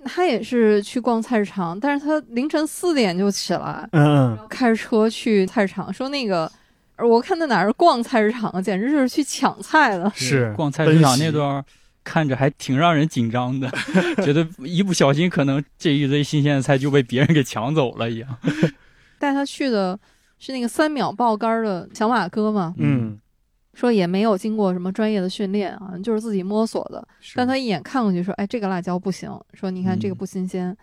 [0.06, 6.52] 他也是去逛菜市场，但是他凌晨四点就起来，嗯嗯，开着车去菜市场，说那个，
[6.98, 10.12] 我看他哪是逛菜市场，简直就是去抢菜的。
[10.16, 11.64] 是逛菜市场那段儿
[12.04, 13.70] 看着还挺让人紧张的，
[14.24, 18.38] 觉得一不小心可能这一堆新鲜的菜就被别人给抢走了一样。
[19.20, 20.00] 带他去的
[20.40, 23.20] 是那个三秒爆肝儿的小马哥嘛，嗯，
[23.80, 27.08] 说也没有经过什么专业的训练啊，就是自己摸索的。
[27.34, 30.76] 但他一眼看过去说：“哎，这个辣椒不行。”说：“你看这个嗯不新鲜。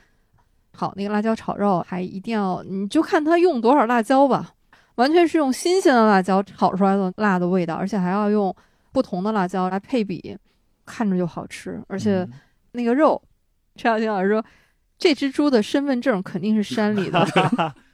[0.72, 4.54] 好，那个辣椒炒肉还一定要，你就看他用多少辣椒吧，
[4.94, 8.54] 完全是用新鲜的辣椒炒出来的辣的味道，而且还要用
[8.92, 10.34] 不同的辣椒来配比，
[10.86, 11.78] 看着就好吃。
[11.88, 12.32] 而且嗯
[12.72, 13.20] 那个肉，
[13.74, 14.42] 陈小青老师说，
[14.96, 17.26] 这只猪的身份证肯定是山里的。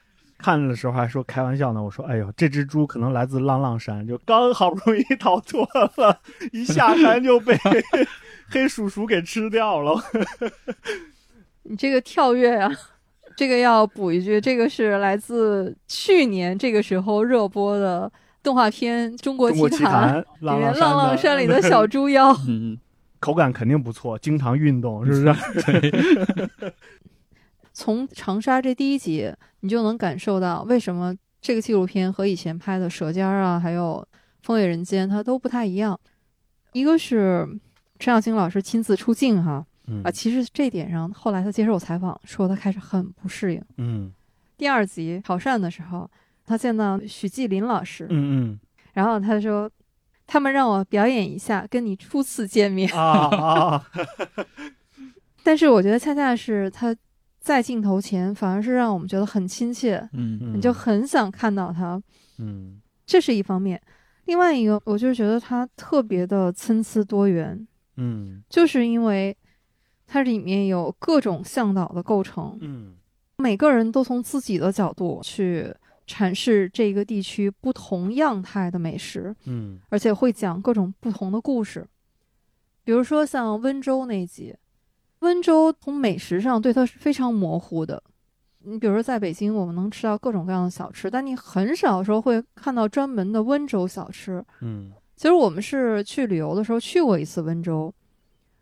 [0.42, 5.66] 看的时候还说开玩笑呢，我说：“哎呦，这只猪可能来自浪浪山，就刚好不容易逃脱
[5.96, 6.18] 了，
[6.52, 7.56] 一下山就被
[8.50, 10.02] 黑鼠鼠给吃掉了。
[11.62, 12.68] 你这个跳跃呀、
[13.36, 18.10] 这个要补一句，这个是来自去年这个时候热播的
[18.42, 22.36] 动画片《中国奇奇谭》，里面浪浪山里的 小猪妖。
[22.48, 22.76] 嗯，
[23.20, 26.72] 口感肯定不错，经常运动，是不是？
[27.82, 29.28] 从长沙这第一集，
[29.58, 34.06] 你就能感受到为什么这个纪录片和以前拍的《舌尖》啊，还有
[34.40, 35.98] 《风月人间》它都不太一样。
[36.74, 37.44] 一个是
[37.98, 43.60] 陈小青老师亲自出镜哈嗯啊，其实这点上后来他接受采访说他开始很不适应。
[43.78, 44.12] 嗯
[44.56, 46.08] 第二集潮汕的时候，
[46.46, 48.60] 他见到许继林老师，嗯嗯
[48.92, 49.68] 然后他说
[50.24, 53.86] 他们让我表演一下跟你初次见面嗯，啊啊，
[55.42, 56.94] 但是我觉得恰恰是他
[57.42, 62.00] 在镜头前，反而是让我们觉得很亲切，嗯嗯你就很想看到他。
[62.38, 63.82] 嗯这是一方面，
[64.26, 67.66] 另外一个，我就觉得他特别的参差多元，
[67.96, 69.36] 嗯就是因为
[70.06, 72.94] 它里面有各种向导的构成，嗯
[73.38, 75.74] 每个人都从自己的角度去
[76.06, 81.84] 阐释这个地区不同样态的美食，嗯而且会讲各种不同的故事。
[82.84, 84.54] 比如说像温州那一集，
[85.22, 88.02] 温州从美食上对它是非常模糊的。
[88.64, 94.44] 你比如说在北京，我们能吃到各种各样的小吃，但你很少说会看到专门的温州小吃。
[94.60, 97.92] 嗯其实我们是去旅游的时候去过一次温州，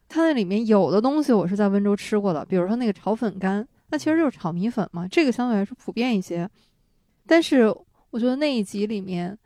[0.08, 6.48] 它那里面有的东西我是在温州吃过的，比如说那个炒粉干，那其实就是炒米粉嘛，这个相对来说普遍一些。
[7.26, 7.74] 但是
[8.10, 9.38] 我觉得那一集里面，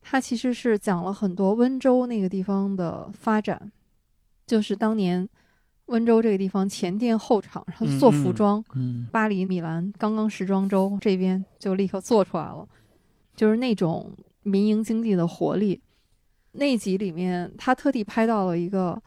[0.00, 3.70] 它其实是讲了很多温州那个地方的发展，
[4.46, 5.28] 就是当年
[5.92, 12.66] 温州这个地方前店后厂，然后做服装，嗯巴黎、米兰刚刚时装周这边就立刻做出来了，
[13.36, 14.10] 就是那种
[14.42, 15.80] 民营经济的活力。
[16.52, 19.00] 那集里面，他特地拍到了一个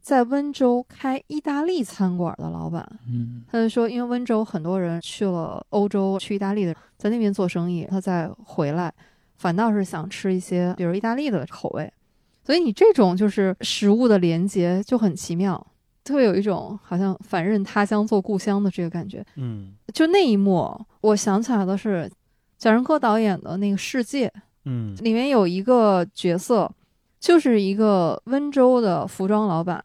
[0.00, 8.92] 在温州开意大利餐馆的老板，嗯他就说，因为温州很多人去了欧洲、去意大利的，在那边做生意，他再回来，
[9.36, 11.92] 反倒是想吃一些比如意大利的口味。
[12.42, 15.64] 所以你这种就是食物的连接就很奇妙，
[16.10, 19.24] 就会有一种好像反认他乡做故乡的这个感觉。
[19.36, 22.10] 嗯就那一幕，我想起来的是
[22.58, 24.28] 贾樟柯导演的那个《世界》，
[24.64, 26.70] 嗯里面有一个角色，
[27.20, 29.84] 就是一个温州的服装老板。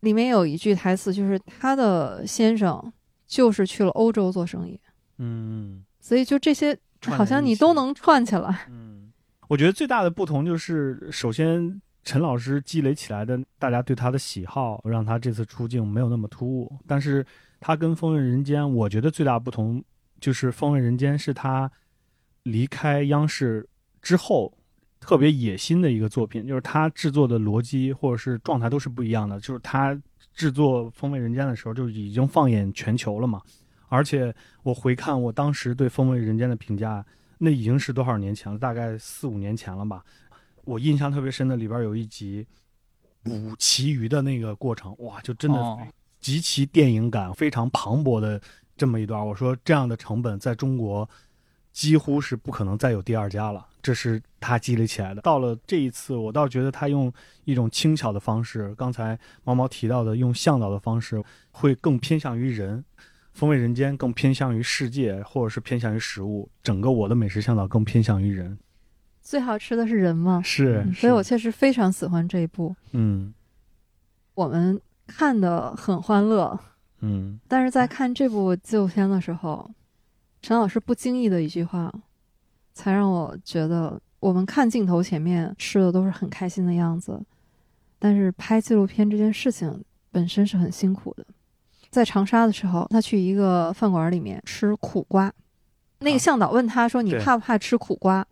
[0.00, 2.90] 里面有一句台词，就是他的先生
[3.26, 4.80] 就是去了欧洲做生意，
[5.18, 6.74] 嗯所以就这些
[7.06, 8.66] 好像你都能串起来。
[8.70, 9.12] 嗯，
[9.48, 11.78] 我觉得最大的不同就是，首先
[12.10, 16.76] 陈老师积累起来的大家对他的喜好，让他这次出镜没有那么突兀。
[16.84, 17.24] 但是
[17.60, 19.80] 他跟《风味人间》，我觉得最大不同
[20.18, 21.70] 就是《风味人间》是他
[22.42, 23.64] 离开央视
[24.02, 24.52] 之后
[24.98, 29.38] 特别野心的一个作品，就是他制作的逻辑或者是状态都是不一样的。
[29.38, 29.96] 就是他
[30.34, 33.40] 制作《风味人间》的时候，就已经放眼全球了嘛。
[33.86, 34.34] 而且
[34.64, 37.06] 我回看我当时对《风味人间》的评价，
[37.38, 38.58] 那已经是多少年前了？
[38.58, 40.02] 大概四五年前了吧。
[40.70, 42.46] 我印象特别深的里边有一集
[43.24, 45.80] 捕旗鱼的那个过程，哇，就真的哦
[46.20, 48.40] 极其电影感，非常磅礴的
[48.76, 49.26] 这么一段。
[49.26, 51.08] 我说这样的成本在中国
[51.72, 55.22] 几乎是不可能再有第二家了，这是他积累起来的。
[55.22, 57.12] 到了这一次，我倒觉得他用
[57.44, 62.84] 一种轻巧的方式，刚才毛毛提到的用向导的方式，会更偏向于人。
[63.32, 66.48] 风味人间更偏向于世界，或者是偏向于食物。
[66.62, 68.58] 整个我的美食向导更偏向于人。
[69.30, 72.74] 最好吃的是人吗，是，嗯所以我确实非常喜欢这一部。
[72.90, 73.32] 嗯
[74.34, 76.58] 我们看的很欢乐，
[76.98, 79.70] 嗯但是在看这部纪录片的时候，
[80.42, 81.94] 陈老师不经意的一句话，
[82.74, 87.22] 才让我觉得我们看镜头前面吃的都是很开心的样子，
[88.00, 91.24] 但是拍纪录片这件事情本身是很辛苦的。
[91.88, 95.32] 在长沙的时候，他去一个饭馆里面吃苦瓜，
[96.00, 98.26] 那个啊向导问他说：“你怕不怕吃苦瓜？”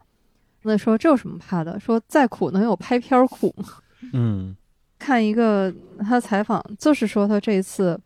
[0.68, 1.80] 那说这有什么怕的？
[1.80, 3.64] 说再苦能有拍片儿苦吗？
[4.12, 4.56] 嗯
[4.98, 7.98] 看一个他的采访，就是说他这一次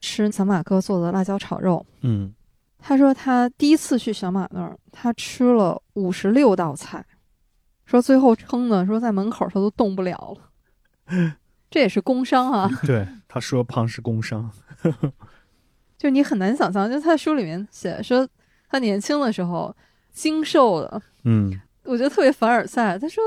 [0.00, 2.34] 吃小马哥做的辣椒炒肉，嗯
[2.78, 7.04] 他说他第一次去小马那儿，他吃了五十六道菜，
[7.84, 10.36] 说最后撑的说在门口他都动不了
[11.06, 11.36] 了，
[11.70, 14.50] 这也是工伤啊，对，他说胖是工伤。
[15.96, 18.28] 就你很难想象，就他书里面写说
[18.68, 19.74] 他年轻的时候
[20.12, 22.98] 精瘦的，嗯我觉得特别凡尔赛。
[22.98, 23.22] 他说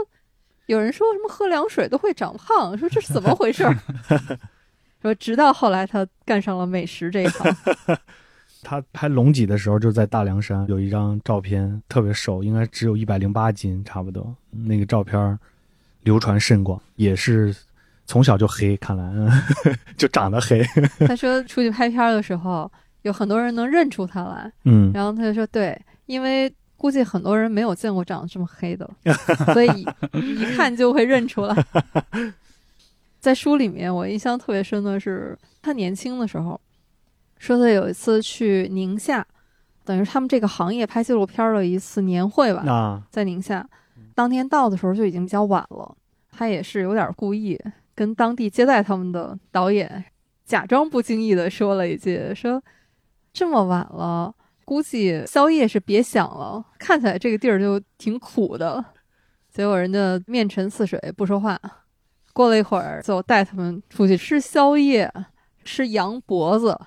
[0.66, 3.76] 有人说什么喝凉水都会长胖，说这是怎么回事儿？
[5.02, 7.56] 说直到后来他干上了美食这一行。
[8.64, 14.36] 他拍《龙脊》的时候就在大凉山，有一张照片特别瘦，应该只有一百零八斤差不多。
[14.50, 15.40] 那个照片
[16.02, 17.56] 流传甚广，也是
[18.06, 19.30] 从小就黑，看来嗯
[19.96, 20.62] 就长得黑。
[21.08, 22.70] 他说出去拍片的时候，
[23.04, 28.90] 有很多人能认出他来，嗯然后他就说对，因为估计很多人没有见过长得这么黑的，
[29.54, 31.66] 所以一看就会认出来。
[33.20, 36.60] 在书里面，我印象特别深的是他年轻的时候，
[37.40, 39.26] 说他有一次去宁夏，
[39.84, 43.68] 等于他们这个行业拍纪录片儿的一次年会吧，啊在宁夏。
[44.14, 45.96] 当天到的时候就已经比较晚了，
[46.32, 47.60] 他也是有点故意
[47.94, 50.06] 跟当地接待他们的导演
[50.46, 52.64] 假装不经意的说了一句：“说
[53.34, 54.34] 这么晚了，
[54.68, 58.84] 估计宵夜是别想了，看起来这个地儿就挺苦的。”
[59.50, 61.58] 结果人家面沉似水，不说话。
[62.34, 65.10] 过了一会儿，就带他们出去吃宵夜，
[65.64, 66.78] 吃羊脖子，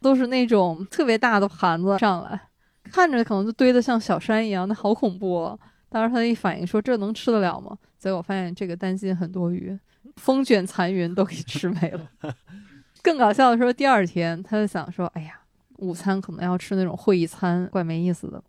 [0.00, 2.48] 都是那种特别大的盘子上来，
[2.90, 5.56] 看着可能就堆得像小山一样，那好恐怖、
[5.88, 9.78] 当时他一反应说：“这能吃得了吗？”结果发现这个担心很多余，
[10.16, 12.10] 风卷残云都给吃没了。
[13.00, 15.40] 更搞笑的说，第二天他就想说：“哎呀，
[15.78, 18.42] 午餐可能要吃那种会议餐，怪没意思的。”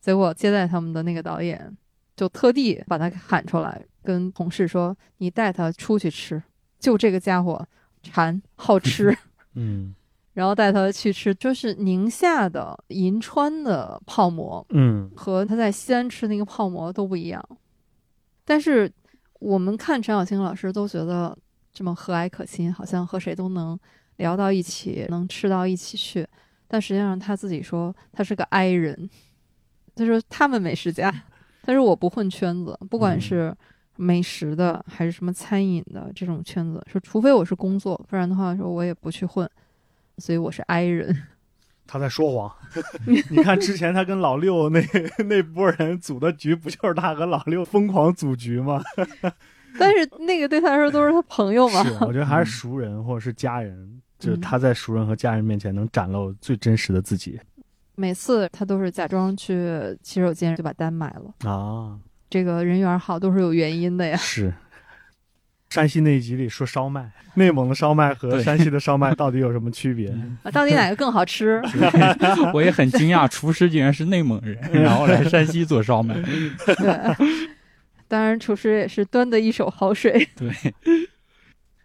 [0.00, 1.76] 结果接待他们的那个导演
[2.16, 6.42] 就特地把他喊出来，跟同事说：“你带他出去吃，
[6.78, 7.66] 就这个家伙
[8.02, 9.16] 馋好吃。
[9.54, 9.94] ”嗯
[10.34, 17.44] 然后带他去吃，就是宁夏的银川的泡馍，嗯和他在西安吃那个泡馍都不一样。
[18.44, 18.90] 但是
[19.40, 21.36] 我们看陈小青老师都觉得
[21.72, 23.76] 这么和蔼可亲，好像和谁都能
[24.18, 26.24] 聊到一起，能吃到一起去。
[26.68, 29.08] 但实际上他自己说他是个 i 人，
[29.96, 31.12] 他说他们美食家，
[31.62, 33.52] 他说我不混圈子，不管是
[33.96, 39.50] 美食的还是什么餐饮的这种圈子，说除非我是工作，不然的话说我也不去混。
[40.18, 41.16] 所以我是 i 人，
[41.86, 42.52] 他在说谎。
[43.30, 44.84] 你看之前他跟老六那
[45.24, 48.82] 那波人组的局，不就是他和老六疯狂组局吗？
[49.78, 51.84] 但是那个对他来说都是他朋友嘛。
[51.84, 57.38] 是，我觉得还是熟人或者是家人，就是他在熟人和家人面前能展露最真实的自己
[57.94, 61.98] 每次他都是假装去洗手间就把单买了，啊。
[62.30, 64.16] 这个人缘好都是有原因的呀。
[64.16, 64.52] 是。
[65.70, 70.08] 山西那一集里说烧麦，内蒙的烧麦和山西的烧麦到底有什么区别？
[70.42, 71.60] 啊到底哪个更好吃？
[72.54, 76.14] 我也很惊讶，厨师竟然是内蒙人，然后来山西做烧麦。
[76.22, 77.16] 对，
[78.08, 80.26] 当然厨师也是端的一手好水。
[80.34, 80.50] 对，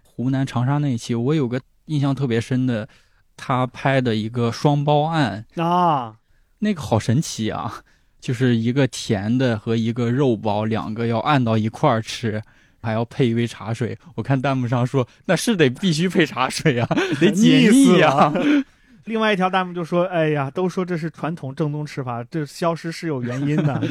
[0.01, 2.88] 湖南长沙那一期，我有个印象特别深的，
[3.35, 6.15] 他拍的一个双包案，啊，
[6.60, 7.81] 那个好神奇啊！
[8.19, 12.41] 就是一个甜的和一个肉包，两个要按到一块儿吃，
[12.81, 13.97] 还要配一杯茶水。
[14.15, 16.88] 我看弹幕上说，那是得必须配茶水啊，
[17.19, 18.31] 得解腻呀、
[19.03, 23.81] 另外一条弹幕就说：“哎呀，都说这是传统正宗吃法，这消失是有原因的。”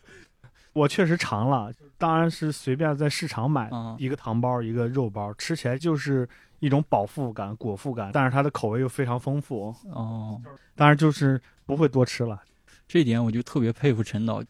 [0.72, 6.26] 我确实尝了，当然是随便在市场买嗯一个糖包，一个肉包，吃起来就是
[6.60, 10.40] 一种饱腹感、果腹感，但是它的口味又非常丰富，哦，
[10.74, 12.40] 当然就是不会多吃了。
[12.86, 14.42] 这一点我就特别佩服陈导，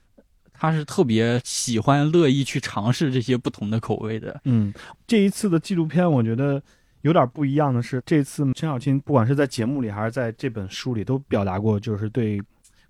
[0.52, 4.40] 他是特别喜欢、乐意去尝试这些不同的口味的。
[4.44, 4.72] 嗯，
[5.06, 6.62] 这一次的纪录片，我觉得
[7.00, 12.40] 有点不一样的是，这次陈小青不管是在节目里还是在这本书里，都表达过，就是对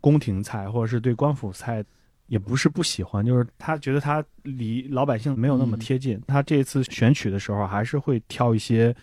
[0.00, 1.84] 宫廷菜或者是对官府菜，
[2.28, 6.18] 也不是不喜欢，就是他觉得他离老百姓没有那么贴近。
[6.26, 8.94] 他这次选取的时候，还是会挑一些。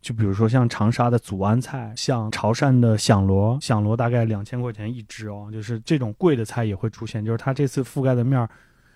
[0.00, 7.24] 就比如说像长沙的祖安菜，像潮汕的响螺，响螺大概两千块钱一只哦，就是这种贵的菜也会出现。
[7.24, 8.50] 就是他这次覆盖的面儿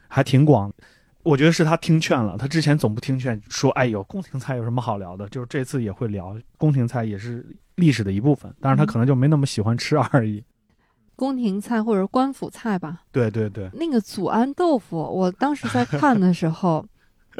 [0.08, 0.68] 还挺广，
[1.22, 7.46] 我觉得是他听劝了，他之前总不听劝，说哎呦宫廷菜有什么好聊的，就是这次也会聊宫廷菜，也是
[7.76, 10.42] 历史的一部分，但是他可能就没那么喜欢吃而已。
[11.16, 16.86] 宫廷菜或者官府菜吧，对对对，那个祖安豆腐，我当时在看的时候，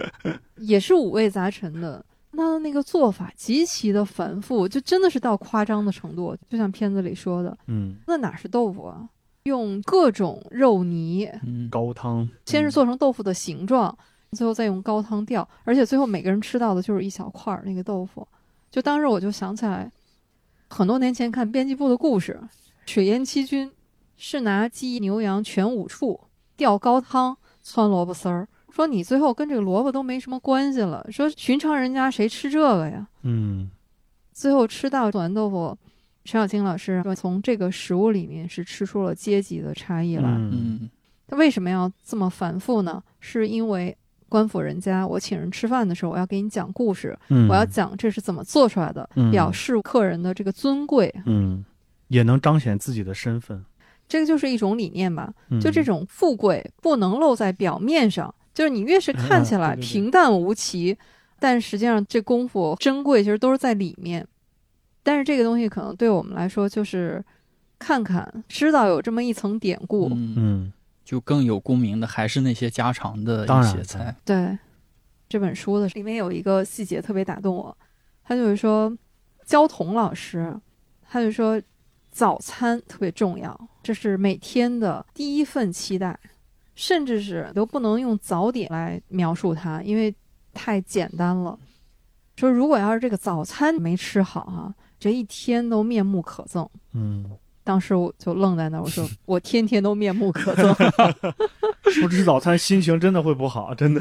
[0.56, 2.04] 也是五味杂陈的。
[2.38, 6.36] 它的那个做法极其的繁复，就真的是到夸张的程度。
[6.50, 9.08] 就像片子里说的，嗯，那哪是豆腐啊？
[9.44, 13.96] 用各种肉泥，嗯，高汤先是做成豆腐的形状，
[14.32, 18.28] 最后再用高汤吊，而且最后每个人吃到的就是一小块儿那个豆腐。
[18.70, 19.90] 就当时我就想起来，
[20.68, 22.38] 很多年前看编辑部的故事，
[22.86, 23.70] 雪烟七军
[24.16, 26.18] 是拿鸡、牛羊全五处
[26.56, 33.06] 吊高汤汆萝卜丝儿，说你最后跟这个萝卜都没什么关系了，说寻常人家谁吃这个呀？
[33.22, 33.70] 嗯。
[34.32, 35.76] 最后吃到短豆腐，
[36.24, 40.28] 陈小青老师说从这个食物里面是吃出了阶级的差异来。
[40.28, 40.50] 嗯。
[40.52, 40.90] 嗯，
[41.26, 43.02] 他为什么要这么反复呢？
[43.18, 43.96] 是因为
[44.28, 49.30] 官府人家，我请人吃饭的时候，我要给你讲故事，嗯，我要讲这是怎么做出来的，嗯。
[49.30, 51.64] 表示客人的这个尊贵，嗯，
[52.08, 53.64] 也能彰显自己的身份。
[54.08, 55.32] 这个就是一种理念吧。
[55.50, 60.96] 嗯就这种富贵不能露在表面上，就是你越是看起来 平淡无奇，
[61.38, 64.26] 但实际上这功夫珍贵其实都是在里面。
[65.02, 67.24] 但是这个东西可能对我们来说就是
[67.78, 70.72] 看看，知道有这么一层典故，嗯，嗯
[71.04, 74.14] 就更有共鸣的还是那些家常的一些菜。
[74.24, 74.58] 对，
[75.28, 77.76] 这本书的里面有一个细节特别打动我，
[78.24, 78.96] 他就是说，
[79.44, 80.52] 焦桐老师，
[81.08, 81.60] 他就说
[82.16, 86.18] 早餐特别重要，这是每天的第一份期待，
[86.74, 90.14] 甚至是都不能用早点来描述它，因为
[90.54, 91.58] 太简单了。
[92.36, 96.66] 说如果要是这个早餐没吃好啊，这一天都面目可憎。
[96.94, 97.30] 嗯，
[97.62, 101.12] 当时我就愣在那儿，我说我天天都面目可憎。
[102.00, 104.00] 不吃早餐心情真的会不好，真的。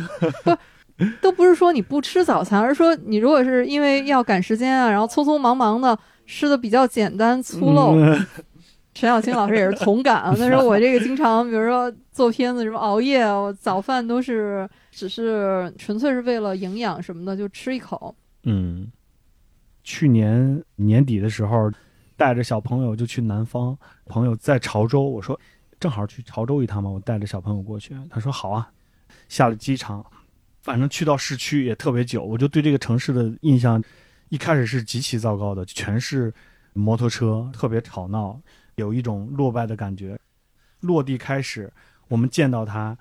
[0.96, 7.96] 不都不是说你不吃早餐，而是说你如果是因为要赶时间啊，然后匆匆忙忙的吃的比较简单粗陋。
[7.96, 8.26] 嗯
[8.96, 10.34] 陈小青老师也是同感啊。
[10.40, 18.16] 他说我这个经常，比如说做片子什么熬夜，我早饭都是只是纯粹是为了营养什么的，就吃一口。
[18.44, 18.90] 嗯，
[19.84, 21.70] 去年年底的时候，
[22.16, 25.38] 带着小朋友就去南方，朋友在潮州，我说
[25.78, 28.72] 正好去潮州一趟嘛，我带着小朋友过去，他说好啊。
[29.28, 30.06] 下了机场，
[30.62, 33.84] 反正去到市区也特别久，我就对这个城市的印象，
[34.30, 36.34] 一开始是极其糟糕的，全是
[36.74, 38.40] 摩托车，特别吵闹，
[38.76, 40.18] 有一种落败的感觉。
[40.82, 41.72] 落地开始，
[42.08, 42.98] 我们见到他，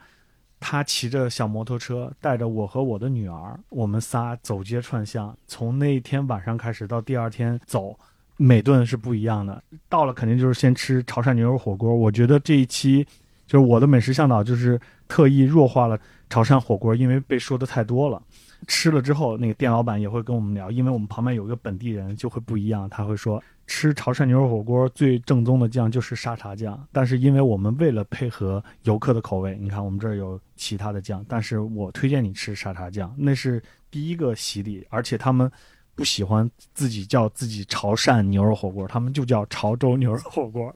[0.61, 5.37] 他骑着小摩托车，带着我和我的女儿，我们仨走街串巷。
[5.47, 7.99] 从那一天晚上开始到第二天走，
[8.37, 9.63] 每顿是不一样的。
[9.89, 11.95] 到了肯定就是先吃潮汕牛肉火锅。
[11.95, 13.07] 我觉得这一期
[13.47, 15.99] 就是我的美食向导，就是特意弱化了
[16.31, 18.23] 潮汕火锅，因为被说的太多了。
[18.67, 22.89] 吃了之后，那个店老板也会跟我们聊，因为我们旁边有一个本地人，就会不一样。
[22.89, 35.51] 他会说，吃潮汕牛肉火锅最正宗的酱就是沙茶酱，但是因为我们为了配合游客的口味，你看我们这儿有其他的酱，但是我推荐你吃沙茶酱，那是第一个洗礼，而且他们
[35.95, 40.75] 不喜欢自己叫自己潮汕牛肉火锅，他们就叫潮州牛肉火锅。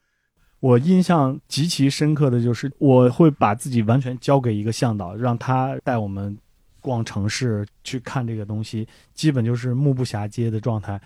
[0.61, 6.37] 我印象极其深刻的就是，我会把自己完全交给一个向导，让他带我们
[6.81, 10.99] 逛城市去看这个东西，基本就是目不暇接的状态，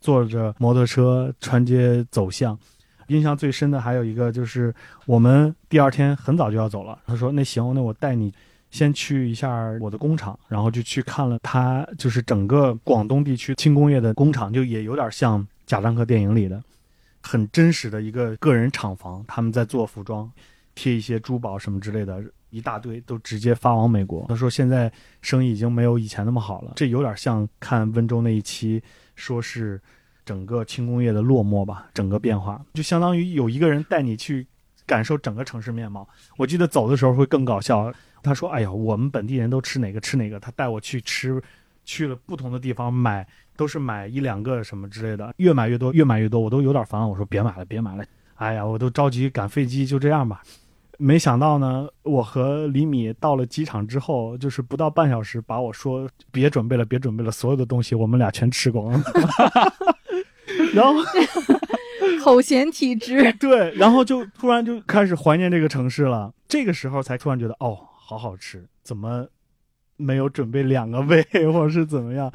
[0.00, 2.58] 坐着摩托车穿街走巷。
[3.08, 4.74] 印象最深的还有一个就是，
[5.04, 8.34] 我们第二天很早就要走了，他说：“那行，那我带你
[8.70, 16.62] 先去一下我的工厂，然后就去看了他就是整个广东地区轻工业的工厂，就也有点像贾樟柯电影里的。”
[17.22, 20.30] 很真实的一个个人厂房，他们在做服装，
[20.76, 22.22] 贴一些珠宝什么之类的，
[22.56, 24.24] 一大堆都直接发往美国。
[24.28, 28.82] 他说现在生意已经没有以前那么好了，这有点像看温州那一期，
[29.14, 29.80] 说是
[30.24, 34.46] 整个轻工业的落寞吧，整个变化，就相当于有一个人带你去
[34.86, 36.08] 感受整个城市面貌。
[36.36, 37.92] 我记得走的时候会更搞笑，
[38.22, 41.42] 他说：“哎呀，我们本地人都吃哪个吃哪个。”他带我去吃，
[41.84, 43.26] 去了不同的地方买。
[43.56, 47.08] 都是买一两个什么之类的，越买越多，越买越多，我都有点烦了。
[47.08, 48.04] 我说别买了，别买了。
[48.34, 50.42] 哎呀，我都着急赶飞机，就这样吧。
[50.98, 59.02] 没想到呢，我和李米到了机场之后，就是不到半小时，把我说别准备了，别准备了，所有的东西我们俩全吃光了。
[60.74, 60.94] 然后
[62.22, 66.32] 口嫌体直， 对，然后就突然就开始怀念这个城市了。
[66.48, 69.26] 这个时候才突然觉得，哦，好好吃，怎么
[69.96, 72.32] 没有准备两个胃，或者是怎么样？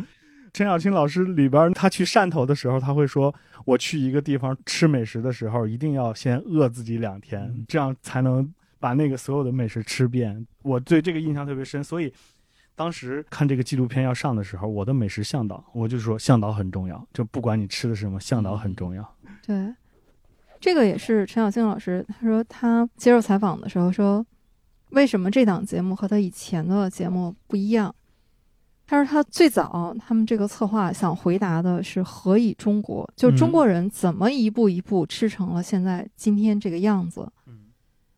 [0.54, 3.34] 陈小青老师里边，他去汕头的时候，他会说
[3.66, 12.14] ：“我去一个地方吃美食的时候，一定要先饿自己两天，这样才能把那个所有的美食吃遍。”我对这个印象特别深，所以
[12.76, 19.16] 当时看这个纪录片要上的时候，我的美食向导，我就说向导很重要，就不管你吃的是什么，向导很重要。
[19.46, 19.74] 对，
[20.60, 24.26] 这个也是陈小青老师，他说他接受采访的时候说，
[24.90, 27.96] 为什么这档节目和他以前的节目不一样？
[28.92, 37.26] 他说他最早他们这个策划想回答的是何以中国，就中国人怎么一步一步吃成了现在今天这个样子。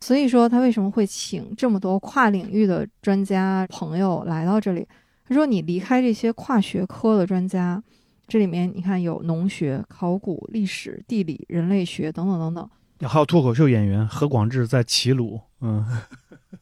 [0.01, 4.87] 所以说他为什么会请这么多跨领域的专家朋友来到这里？
[5.27, 7.79] 他说你离开这些跨学科的专家，
[8.27, 13.07] 这里面你看有农学、考古、历史、地理、人类学等等等等。
[13.07, 15.85] 还有脱口秀演员何广智在齐鲁，嗯，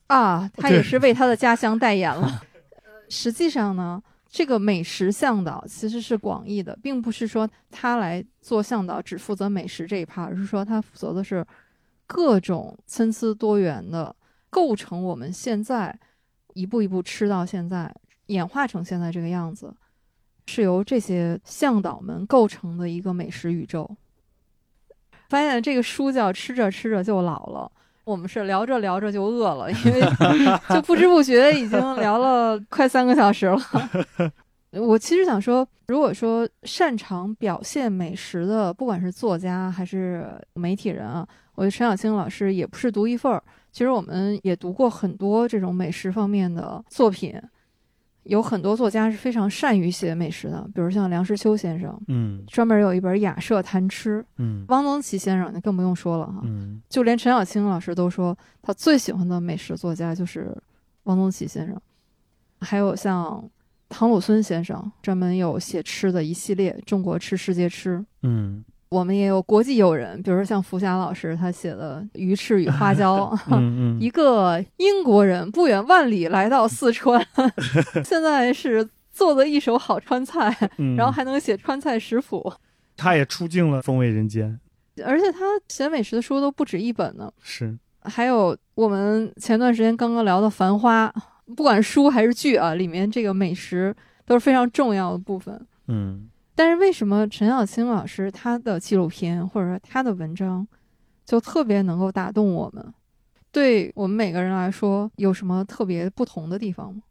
[0.08, 2.42] 啊，他也是为他的家乡代言了。
[3.12, 11.46] 实际上呢，这个美食向导其实是广义的，并不是说他来做向导只负责美食这一趴，而是说他负责的是
[12.08, 14.16] 各种参差多元的
[14.50, 16.00] 构成我们现在
[16.54, 17.94] 一步一步吃到现在
[18.28, 19.76] 演化成现在这个样子，
[20.48, 23.98] 是由这些向导们构成的一个美食宇宙。
[25.28, 27.72] 发现这个书叫吃着吃着就老了。
[28.04, 30.02] 我们是聊着聊着就饿了，因为
[30.74, 33.60] 就不知不觉已经聊了快三个小时了。
[34.72, 43.44] 我其实想说，如果说擅长表现美食的，不管是作家还是媒体人啊，我觉得陈小青老师也不是独一份儿。
[43.72, 47.40] 其实我们也读过很多这种美食方面的作品。
[48.32, 54.22] 有很多作家是非常善于写美食的，比如像梁实秋先生，嗯专门有一本《雅舍谈吃》。
[54.38, 60.58] 嗯汪曾祺先生那更不用说了哈，嗯就连陈小青老师都说他最喜欢的美食作家就是
[61.04, 61.78] 汪曾祺先生。
[62.62, 63.44] 还有像
[63.90, 67.98] 唐鲁孙先生，专门有写吃的一系列《中国吃世界吃》。
[68.24, 73.98] 嗯我们也有国际友人，比如说像福霞老师他写的《鱼翅与花椒 》嗯。
[74.02, 77.26] 一个英国人不远万里来到四川，
[78.04, 82.52] 现在是做的一手好川菜，嗯，然后还能写川菜食谱，
[82.98, 84.60] 他也出镜了《风味人间》，
[85.06, 85.40] 而且他
[85.70, 87.32] 写美食的书都不止一本呢。
[87.42, 87.78] 是。
[88.04, 91.08] 还有我们前段时间刚刚聊的《繁花》，
[91.56, 93.96] 不管书还是剧啊，里面这个美食
[94.26, 95.66] 都是非常重要的部分。
[95.88, 100.68] 嗯但是为什么陈小青老师他的纪录片或者说他的文章
[101.26, 102.94] 就特别能够打动我们？
[103.52, 107.02] 对我们每个人来说，有什么特别不同的地方吗？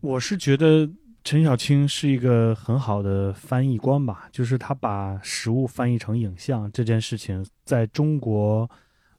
[0.00, 0.88] 我是觉得
[1.24, 8.68] 陈小青是一个很好的翻译官吧，就是他把食物翻译成影像这件事情，在中国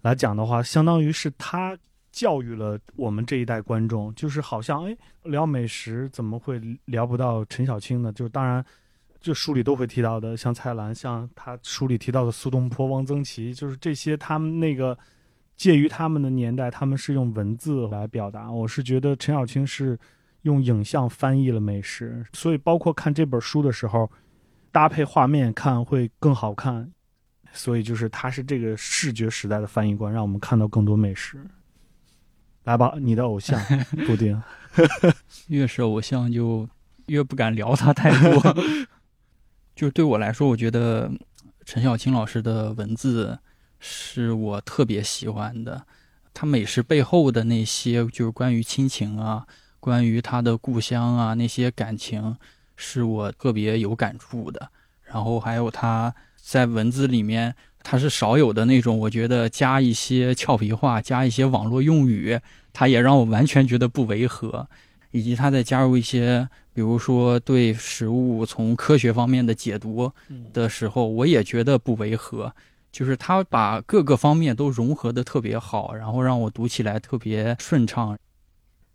[0.01, 1.77] 来讲的话，相当于是他
[2.11, 8.11] 教育了我们这一代观众，就是好像哎聊美食怎么会聊不到陈小青呢？
[8.11, 8.65] 就当然。
[9.25, 14.95] 就书里都会提到的，像蔡澜，像他书里提到的苏东坡、汪曾祺，就是这些他们那个
[15.57, 18.51] 介于他们的年代，他们是用文字来表达。
[18.51, 19.97] 我是觉得陈小青是
[20.43, 24.11] 用影像翻译了美食，所以包括看这本书的时候，
[24.71, 26.91] 搭配画面看会更好看。
[27.51, 31.39] 所以就是他是这个视觉时代的翻译官，让我们看到更多美食。
[32.65, 33.59] 来吧，你的偶像
[34.05, 34.39] 布丁，
[35.49, 36.69] 越是偶像就
[37.07, 38.55] 越不敢聊他太多。
[39.75, 41.11] 就是对我来说，我觉得
[41.65, 43.37] 陈小青老师的文字
[43.79, 45.85] 是我特别喜欢的。
[46.33, 49.45] 他美食背后的那些，就是关于亲情啊，
[49.79, 52.35] 关于他的故乡啊，那些感情，
[52.75, 54.69] 是我特别有感触的。
[55.03, 57.53] 然后还有他在文字里面，
[57.83, 62.39] 他是少有的那种，我觉得加一些俏皮话，加一些网络用语，
[62.73, 64.67] 他也让我完全觉得不违和。
[65.15, 70.11] 以及他在加入一些，比如说对食物从科学方面的解读
[70.51, 72.51] 的时候，我也觉得不违和。
[72.91, 78.17] 就是他把各个方面都融合的特别好，然后让我读起来特别顺畅。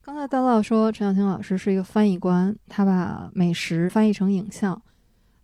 [0.02, 4.78] 刚才叨叨说陈小青老师是一个翻译官，他把美食翻译成影像，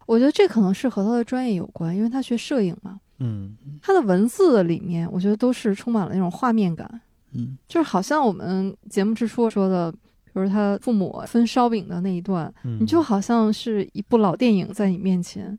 [0.05, 3.01] 我觉得这可能是和他的专业有关，因为他学摄影嘛。
[3.19, 7.01] 嗯，他的文字里面，我觉得都是充满了那种画面感，
[7.33, 9.95] 嗯，就是好像我们节目之初说的。
[10.37, 15.59] 就是他父母分烧饼的那一段，嗯你就好像是一部老电影在你面前。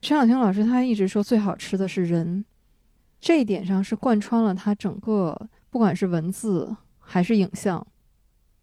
[0.00, 2.42] 陈小青老师他一直说最好吃的是人，
[3.20, 7.86] 这一点上是贯穿了他整个，不管是文字还是影像，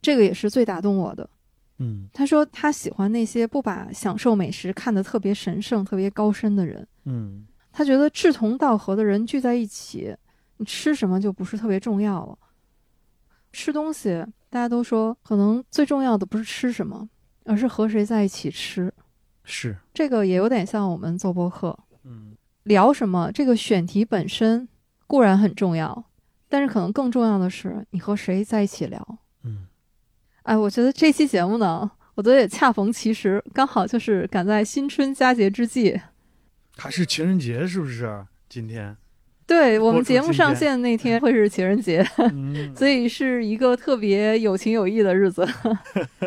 [0.02, 1.30] 这个也是最打动我的。
[1.78, 6.88] 嗯他说他喜欢那些不把享受美食看得特别神圣、特别高深的人。
[7.04, 10.16] 嗯他觉得志同道合的人聚在一起，
[10.58, 12.36] 你吃什么就不是特别重要了。
[13.54, 17.10] 吃东西，大家都说可能最重要的不是吃什么，
[17.44, 18.90] 而是和谁在一起吃。
[19.44, 24.66] 是，这个也有点像我们做播客，嗯聊什么，这个选题本身
[25.08, 26.06] 固然很重要，
[26.48, 29.20] 但是可能更重要的是你和谁在一起聊。
[29.44, 29.68] 嗯
[30.44, 36.00] 哎，我觉得这期节目呢，我觉得也恰逢其时，刚好就是赶在新春佳节之际。
[36.78, 38.26] 还是情人节是不是？
[38.48, 38.96] 今天，
[39.48, 42.04] 对我们节目上线那天会是情人节，
[42.34, 45.48] 嗯所以是一个特别有情有义的日子。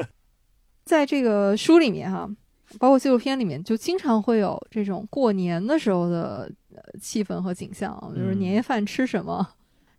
[0.85, 2.31] 在这个书里面哈、
[2.79, 9.47] 包括纪录片里面，就经常会有这种过年的时候的呃气氛和景象，就是嗯年夜饭吃什么。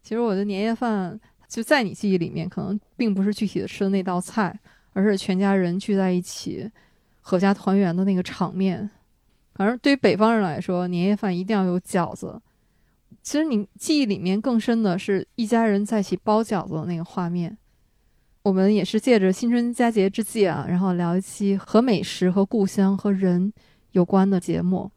[0.01, 4.57] 其实我的年夜饭就在你记忆里面，可能并不是具体的吃的那道菜，
[4.93, 6.71] 而是全家人聚在一起，
[7.23, 8.89] 阖家团圆的那个场面。
[9.53, 12.41] 反正对于北方人来说，年夜饭一定要有饺子。
[13.21, 17.57] 其实你记忆里面更深的是一家人在一起包饺子的那个画面。
[18.43, 23.51] 我们也是借着新春佳节之际啊，然后聊一期和美食、和故乡、和人
[23.91, 24.89] 有关的节目。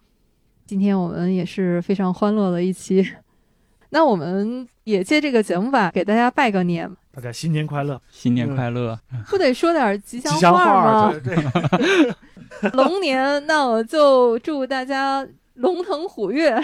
[0.64, 3.06] 今天我们也是非常欢乐的一期。
[3.90, 8.98] 那我们也借这个节目吧，给大家拜个年，大家新年快乐，新年快乐！
[9.28, 11.20] 不得说点吉吉祥话话，吗？
[11.22, 16.58] 对 对， 龙年，那我就祝大家龙腾虎跃。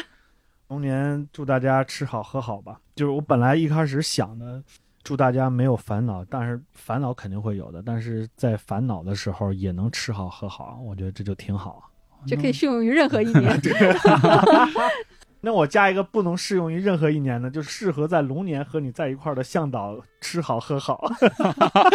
[0.69, 2.79] 龙年祝大家吃好喝好吧。
[2.95, 4.63] 就是我本来一开始想的，
[5.03, 11.91] 祝大家没有烦恼，但是烦恼肯定会有的，但是在烦恼的时候也能吃好喝好，我觉得这就挺好。
[12.27, 13.61] 这可以适用于任何一年。
[15.41, 21.09] 那我加一个不能适用于任何一年的，就是适合在龙年和你在一块儿的向导吃好喝好。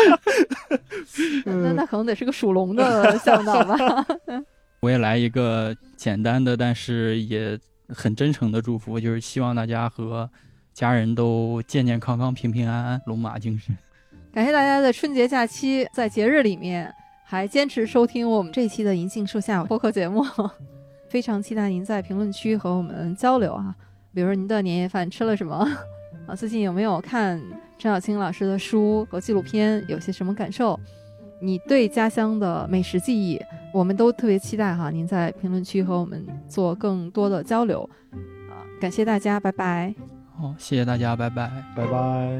[1.45, 3.75] 那那可能得是个属龙的向导吧。
[4.79, 7.59] 我也来一个简单的，但是也
[7.93, 10.29] 很真诚的祝福，就是希望大家和
[10.73, 13.75] 家人都健健康康、平平安安、龙马精神。
[14.33, 16.93] 感谢大家在春节假期，在节日里面
[17.23, 20.25] 还坚持收听我们这一期的银杏树下播客节目。
[21.07, 23.75] 非常期待您在评论区和我们交流啊，
[24.13, 25.55] 比如说您的年夜饭吃了什么
[26.25, 27.39] 啊，最近有没有看
[27.77, 30.79] 陈小青老师的书和纪录片，有些什么感受？
[31.43, 33.37] 你对家乡的美食记忆，
[33.73, 37.87] 我们都特别期待哈，您在评论区和我们做更多的交流
[38.49, 39.93] 啊，感谢大家，拜拜。
[40.37, 41.51] 好，谢谢大家，拜拜。
[41.75, 42.39] 拜拜。